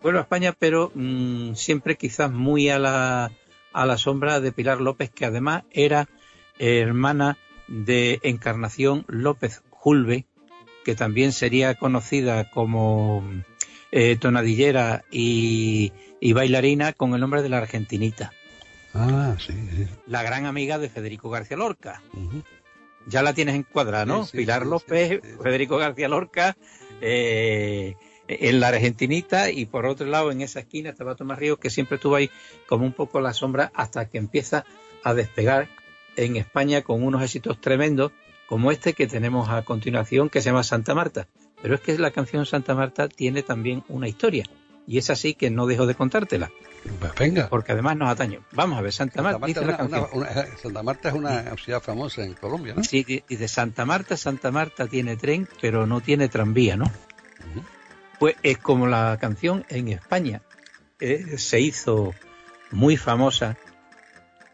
[0.02, 3.30] Vuelve a España, pero mm, siempre quizás muy a la,
[3.72, 6.08] a la sombra de Pilar López, que además era
[6.58, 7.38] hermana
[7.68, 10.26] de Encarnación López Julve,
[10.84, 13.22] que también sería conocida como
[13.92, 18.32] eh, tonadillera y, y bailarina con el nombre de la Argentinita,
[18.94, 19.86] Ah, sí, sí.
[20.06, 22.02] la gran amiga de Federico García Lorca.
[23.06, 24.24] Ya la tienes encuadrada, ¿no?
[24.24, 25.20] Sí, sí, Pilar López.
[25.42, 26.56] Federico García Lorca,
[27.00, 27.94] eh,
[28.28, 31.96] en la Argentinita y por otro lado en esa esquina estaba Tomás Ríos que siempre
[31.96, 32.30] estuvo ahí
[32.66, 34.64] como un poco a la sombra hasta que empieza
[35.02, 35.68] a despegar
[36.16, 38.12] en España con unos éxitos tremendos
[38.46, 41.26] como este que tenemos a continuación que se llama Santa Marta.
[41.62, 44.44] Pero es que la canción Santa Marta tiene también una historia
[44.86, 46.50] y es así que no dejo de contártela
[46.98, 47.48] Pues venga.
[47.48, 48.40] porque además nos atañe.
[48.52, 52.34] Vamos a ver, Santa, Marta, una- una- una- Santa Marta es una ciudad famosa en
[52.34, 52.82] Colombia, ¿no?
[52.84, 56.90] Sí, dice Santa Marta, Santa Marta tiene tren, pero no tiene tranvía, ¿no?
[58.18, 60.42] Pues es como la canción en España
[61.00, 62.12] eh, se hizo
[62.70, 63.56] muy famosa,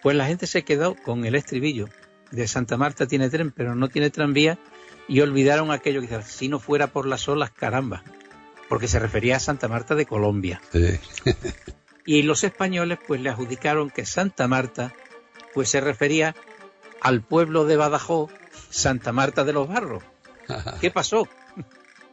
[0.03, 1.89] pues la gente se quedó con el estribillo
[2.31, 4.59] de Santa Marta tiene tren, pero no tiene tranvía,
[5.09, 8.03] y olvidaron aquello que si no fuera por las olas, caramba,
[8.69, 10.61] porque se refería a Santa Marta de Colombia.
[10.73, 10.99] Sí.
[12.09, 14.95] Y los españoles pues le adjudicaron que Santa Marta
[15.53, 16.37] pues se refería
[17.01, 18.31] al pueblo de Badajoz,
[18.71, 20.05] Santa Marta de los Barros.
[20.81, 21.29] ¿Qué pasó?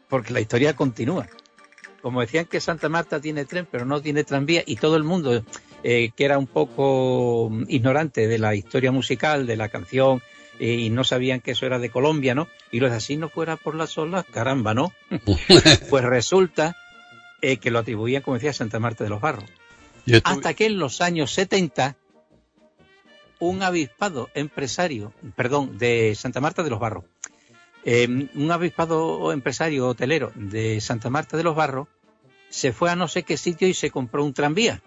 [0.10, 1.28] Porque la historia continúa.
[2.02, 5.44] Como decían que Santa Marta tiene tren, pero no tiene tranvía, y todo el mundo
[5.84, 10.22] eh, que era un poco mm, ignorante de la historia musical, de la canción,
[10.60, 12.48] eh, y no sabían que eso era de Colombia, ¿no?
[12.72, 14.94] Y los así no fuera por las olas, caramba, ¿no?
[15.90, 16.76] pues resulta
[17.42, 19.50] eh, que lo atribuían, como decía, a Santa Marta de los Barros.
[20.24, 21.96] Hasta que en los años 70
[23.40, 27.06] un avispado empresario, perdón, de Santa Marta de los Barros,
[27.86, 31.90] eh, un avispado empresario hotelero de Santa Marta de los Barros
[32.50, 34.82] se fue a no sé qué sitio y se compró un tranvía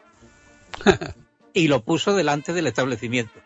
[1.53, 3.39] y lo puso delante del establecimiento.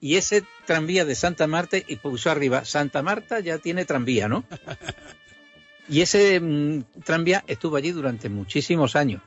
[0.00, 4.44] Y ese tranvía de Santa Marta y puso arriba, Santa Marta ya tiene tranvía, ¿no?
[5.88, 9.22] Y ese mm, tranvía estuvo allí durante muchísimos años.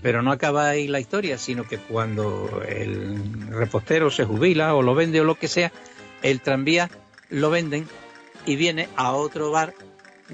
[0.00, 4.94] Pero no acaba ahí la historia, sino que cuando el repostero se jubila o lo
[4.94, 5.70] vende o lo que sea,
[6.22, 6.90] el tranvía
[7.28, 7.86] lo venden
[8.46, 9.74] y viene a otro bar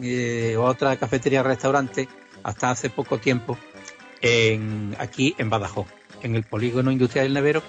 [0.01, 2.09] eh, o a otra cafetería restaurante
[2.45, 3.59] hasta hace poco tiempo
[4.21, 5.89] en, aquí en Badajoz,
[6.23, 7.63] en el polígono industrial del Nevero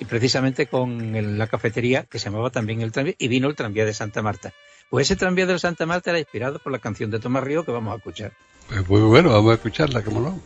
[0.00, 3.84] y precisamente con la cafetería que se llamaba también el tranvía y vino el tranvía
[3.84, 4.52] de Santa Marta.
[4.90, 7.72] Pues ese tranvía de Santa Marta era inspirado por la canción de Tomás Río que
[7.72, 8.32] vamos a escuchar.
[8.68, 10.40] Pues muy bueno, vamos a escucharla, ¿cómo no?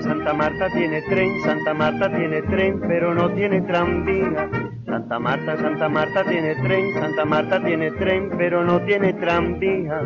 [0.00, 4.48] Santa Marta tiene tren, Santa Marta tiene tren, pero no tiene tranvía.
[4.86, 10.00] Santa Marta, Santa Marta tiene tren, Santa Marta tiene tren, pero no tiene tranvía.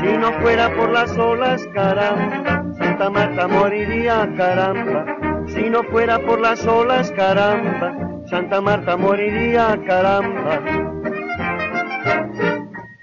[0.00, 5.04] Si no fuera por las olas, caramba, Santa Marta moriría, caramba.
[5.48, 10.60] Si no fuera por las olas, caramba, Santa Marta moriría, caramba.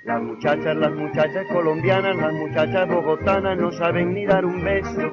[0.03, 5.11] Las muchachas, las muchachas colombianas, las muchachas bogotanas no saben ni dar un beso.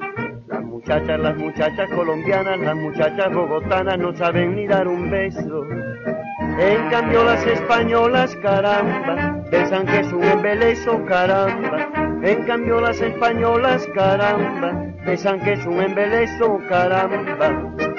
[0.80, 5.66] Muchachas, las muchachas colombianas, las muchachas bogotanas no saben ni dar un beso.
[6.58, 11.86] En cambio las españolas, caramba, besan que es un embeleso, caramba.
[12.22, 17.89] En cambio las españolas, caramba, besan que es un embeleso, caramba.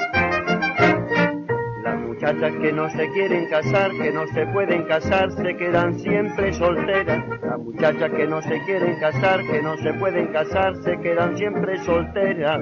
[2.22, 7.24] Muchachas que no se quieren casar, que no se pueden casar, se quedan siempre solteras.
[7.42, 11.80] Las muchachas que no se quieren casar, que no se pueden casar, se quedan siempre
[11.80, 12.62] solteras.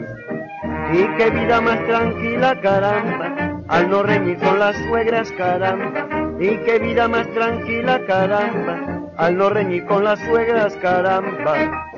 [0.94, 6.08] Y qué vida más tranquila, caramba, al no reñir con las suegras, caramba.
[6.40, 11.89] Y qué vida más tranquila, caramba, al no reñir con las suegras, caramba.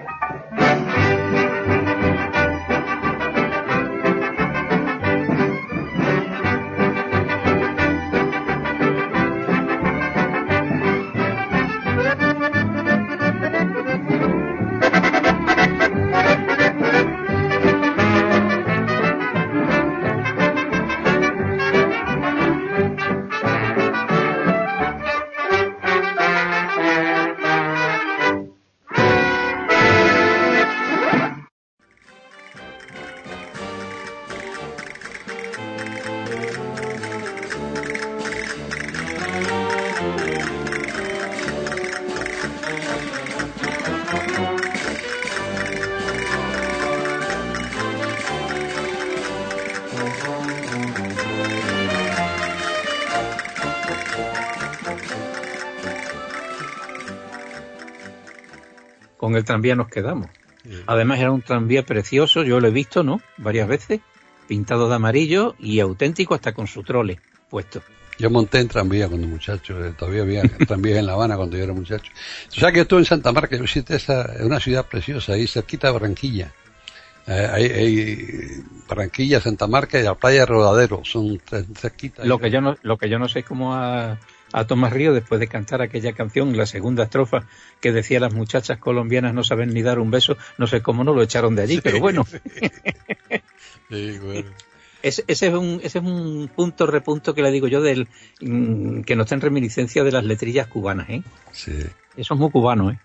[59.31, 60.27] Con el tranvía nos quedamos.
[60.87, 63.21] Además era un tranvía precioso, yo lo he visto, ¿no?
[63.37, 64.01] Varias veces,
[64.45, 67.17] pintado de amarillo y auténtico hasta con su trole
[67.49, 67.81] puesto.
[68.19, 71.63] Yo monté en tranvía cuando muchacho, eh, todavía había tranvías en La Habana cuando yo
[71.63, 72.11] era muchacho.
[72.49, 75.31] O sea que yo estuve en Santa Marta, yo visité esa, es una ciudad preciosa,
[75.31, 76.51] ahí cerquita de Barranquilla.
[77.27, 81.39] Eh, hay, hay Barranquilla, Santa Marta y la playa de Rodadero, son
[81.73, 82.25] cerquita.
[82.25, 84.19] Lo que yo no, lo que yo no sé es cómo a,
[84.53, 87.45] a Tomás Río, después de cantar aquella canción, la segunda estrofa,
[87.79, 91.13] que decía las muchachas colombianas no saben ni dar un beso, no sé cómo no
[91.13, 92.25] lo echaron de allí, pero bueno,
[93.89, 94.49] Sí, bueno.
[95.01, 98.07] ese, ese es un, ese es un punto repunto que le digo yo del
[98.41, 101.23] mm, que nos está en reminiscencia de las letrillas cubanas, ¿eh?
[101.51, 101.73] Sí.
[102.15, 102.99] Eso es muy cubano, ¿eh?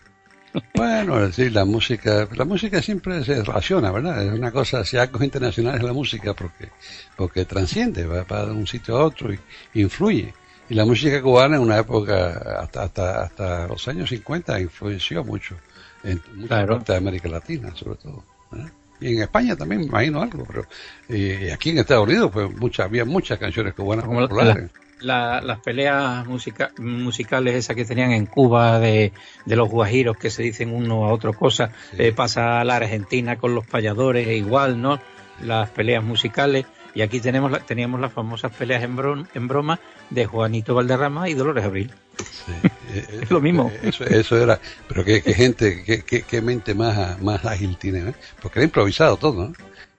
[0.74, 4.24] Bueno, sí, la música, la música siempre se relaciona, ¿verdad?
[4.26, 6.70] Es una cosa, si algo internacional es la música porque,
[7.14, 9.38] porque transciende, va para un sitio a otro y
[9.74, 10.32] influye.
[10.68, 15.54] Y la música cubana en una época, hasta, hasta, hasta los años 50, influenció mucho
[16.02, 16.74] en Claro.
[16.74, 18.24] partes de América Latina, sobre todo.
[18.50, 18.70] ¿verdad?
[19.00, 20.66] Y en España también, me imagino algo, pero
[21.08, 24.70] y aquí en Estados Unidos, pues muchas, había muchas canciones cubanas Como la- populares.
[25.00, 29.12] La- las peleas musica- musicales esas que tenían en Cuba de,
[29.44, 31.96] de los guajiros que se dicen uno a otro cosa, Sí.
[31.98, 34.98] eh, pasa a la Argentina con los payadores e igual, ¿no?
[35.42, 36.64] Las peleas musicales
[36.96, 39.78] y aquí tenemos la- teníamos las famosas peleas en, bron- en broma
[40.10, 41.92] de Juanito Valderrama y Dolores Abril.
[42.18, 42.52] Sí,
[42.94, 43.70] eh, Es lo mismo.
[43.74, 47.76] eh, Eso, eso era, pero qué, qué gente, qué, qué, qué mente más, más ágil
[47.76, 48.14] tiene, ¿eh?
[48.40, 49.52] Porque era improvisado todo, ¿no?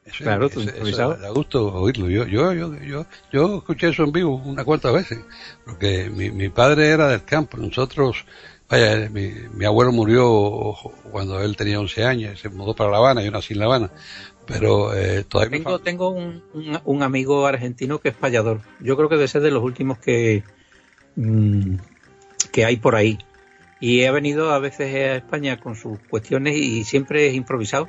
[0.06, 1.16] Eso, Claro, todo eso- improvisado.
[1.18, 2.10] da gusto oírlo.
[2.10, 5.20] Yo, yo, yo, yo, yo escuché eso en vivo unas cuantas veces,
[5.66, 8.26] porque mi, mi padre era del campo, nosotros,
[8.70, 10.74] vaya, mi, mi abuelo murió
[11.12, 13.92] cuando él tenía 11 años, se mudó para La Habana, yo nací en La Habana,
[14.48, 18.62] pero eh, todavía Tengo, tengo un, un- un amigo argentino que es payador.
[18.80, 20.44] Yo creo que debe ser de los últimos que,
[21.16, 21.76] mm,
[22.52, 23.18] que hay por ahí.
[23.80, 27.88] Y he venido a veces a España con sus cuestiones y siempre es improvisado.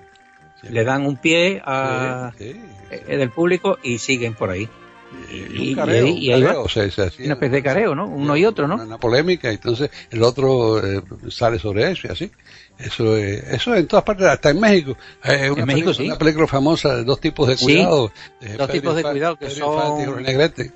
[0.60, 0.68] Sí.
[0.70, 4.68] Le dan un pie a, Sí, sí, eh, del público y siguen por ahí.
[5.32, 6.50] y, y- un careo, y- y ahí un va.
[6.52, 8.06] careo, se- se hacía- Una especie de careo, ¿no?
[8.06, 8.82] Uno y otro, Una, ¿no?
[8.82, 12.30] una polémica, y entonces el otro eh, sale sobre eso y así.
[12.78, 14.96] Eso es, eso en todas partes, hasta en México.
[15.22, 16.06] Hay una, En México, película, sí.
[16.06, 18.12] una película famosa de dos tipos de Sí, cuidado.
[18.40, 20.72] eh, dos Pedro tipos de Infante- cuidado que Pedro Infante y son- Jorge Negrete.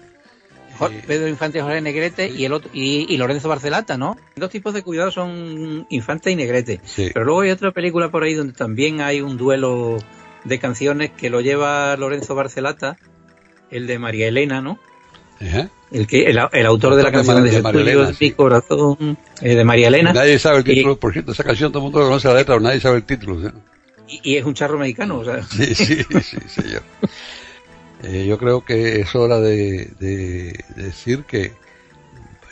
[0.90, 2.34] Y- Pedro Infante Jorge Negrete Sí.
[2.38, 4.16] y el otro y, y Lorenzo Barcelata, ¿no?
[4.34, 6.80] Dos tipos de cuidado son Infante y Negrete.
[6.84, 7.10] Sí.
[7.14, 9.98] Pero luego hay otra película por ahí donde también hay un duelo
[10.44, 12.96] de canciones que lo lleva Lorenzo Barcelata,
[13.70, 14.80] el de María Elena, ¿no?
[15.46, 15.68] Ajá.
[15.90, 18.10] El que el, el autor de la de canción de, de Ese María tuyo Elena,
[18.10, 18.24] es sí.
[18.26, 20.12] mi corazón, eh, de María Elena.
[20.12, 22.54] Nadie sabe el Y- título, por cierto, esa canción todo el mundo conoce la letra,
[22.54, 23.40] pero nadie sabe el título.
[23.40, 23.54] ¿sí?
[24.22, 25.42] y, y es un charro mexicano, o sea.
[25.50, 26.82] Sí, sí, sí, señor.
[28.04, 31.52] Eh, yo creo que es hora de, de decir que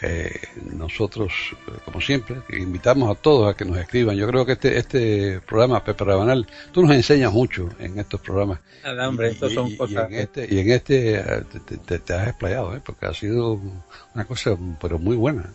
[0.03, 0.32] eh,
[0.72, 1.32] nosotros,
[1.68, 4.16] eh, como siempre, invitamos a todos a que nos escriban.
[4.16, 8.61] Yo creo que este este programa, Pepe Rabanal, tú nos enseñas mucho en estos programas.
[8.82, 10.11] Nada, hombre, estos Y- son y, cosas.
[10.11, 12.80] Y en este, y en este eh, te, te- te has explayado, ¿eh?
[12.84, 13.61] porque ha sido
[14.14, 15.51] una cosa, pero muy buena.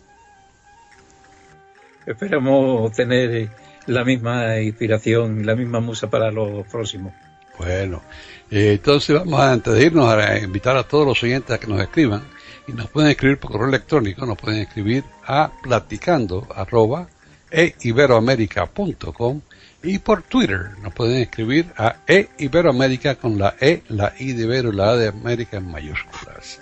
[2.06, 3.50] Esperamos tener eh,
[3.86, 7.12] la misma inspiración, la misma musa para los próximos.
[7.58, 8.02] Bueno,
[8.50, 11.66] eh, entonces vamos a, antes de irnos a invitar a todos los oyentes a que
[11.66, 12.22] nos escriban
[12.66, 17.08] y nos pueden escribir por correo electrónico, nos pueden escribir a platicando arroba
[17.50, 19.40] eiberoamerica.com
[19.82, 24.72] y por Twitter nos pueden escribir a eiberoamerica con la E, la I de Ibero
[24.72, 26.60] y la A de América en mayúsculas.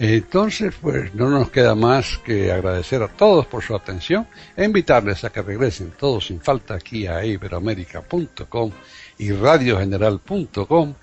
[0.00, 5.24] Entonces, pues no nos queda más que agradecer a todos por su atención e invitarles
[5.24, 8.70] a que regresen todos sin falta aquí a iberoamerica.com
[9.18, 10.94] y radiogeneral.com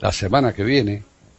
[0.00, 1.04] la semana que viene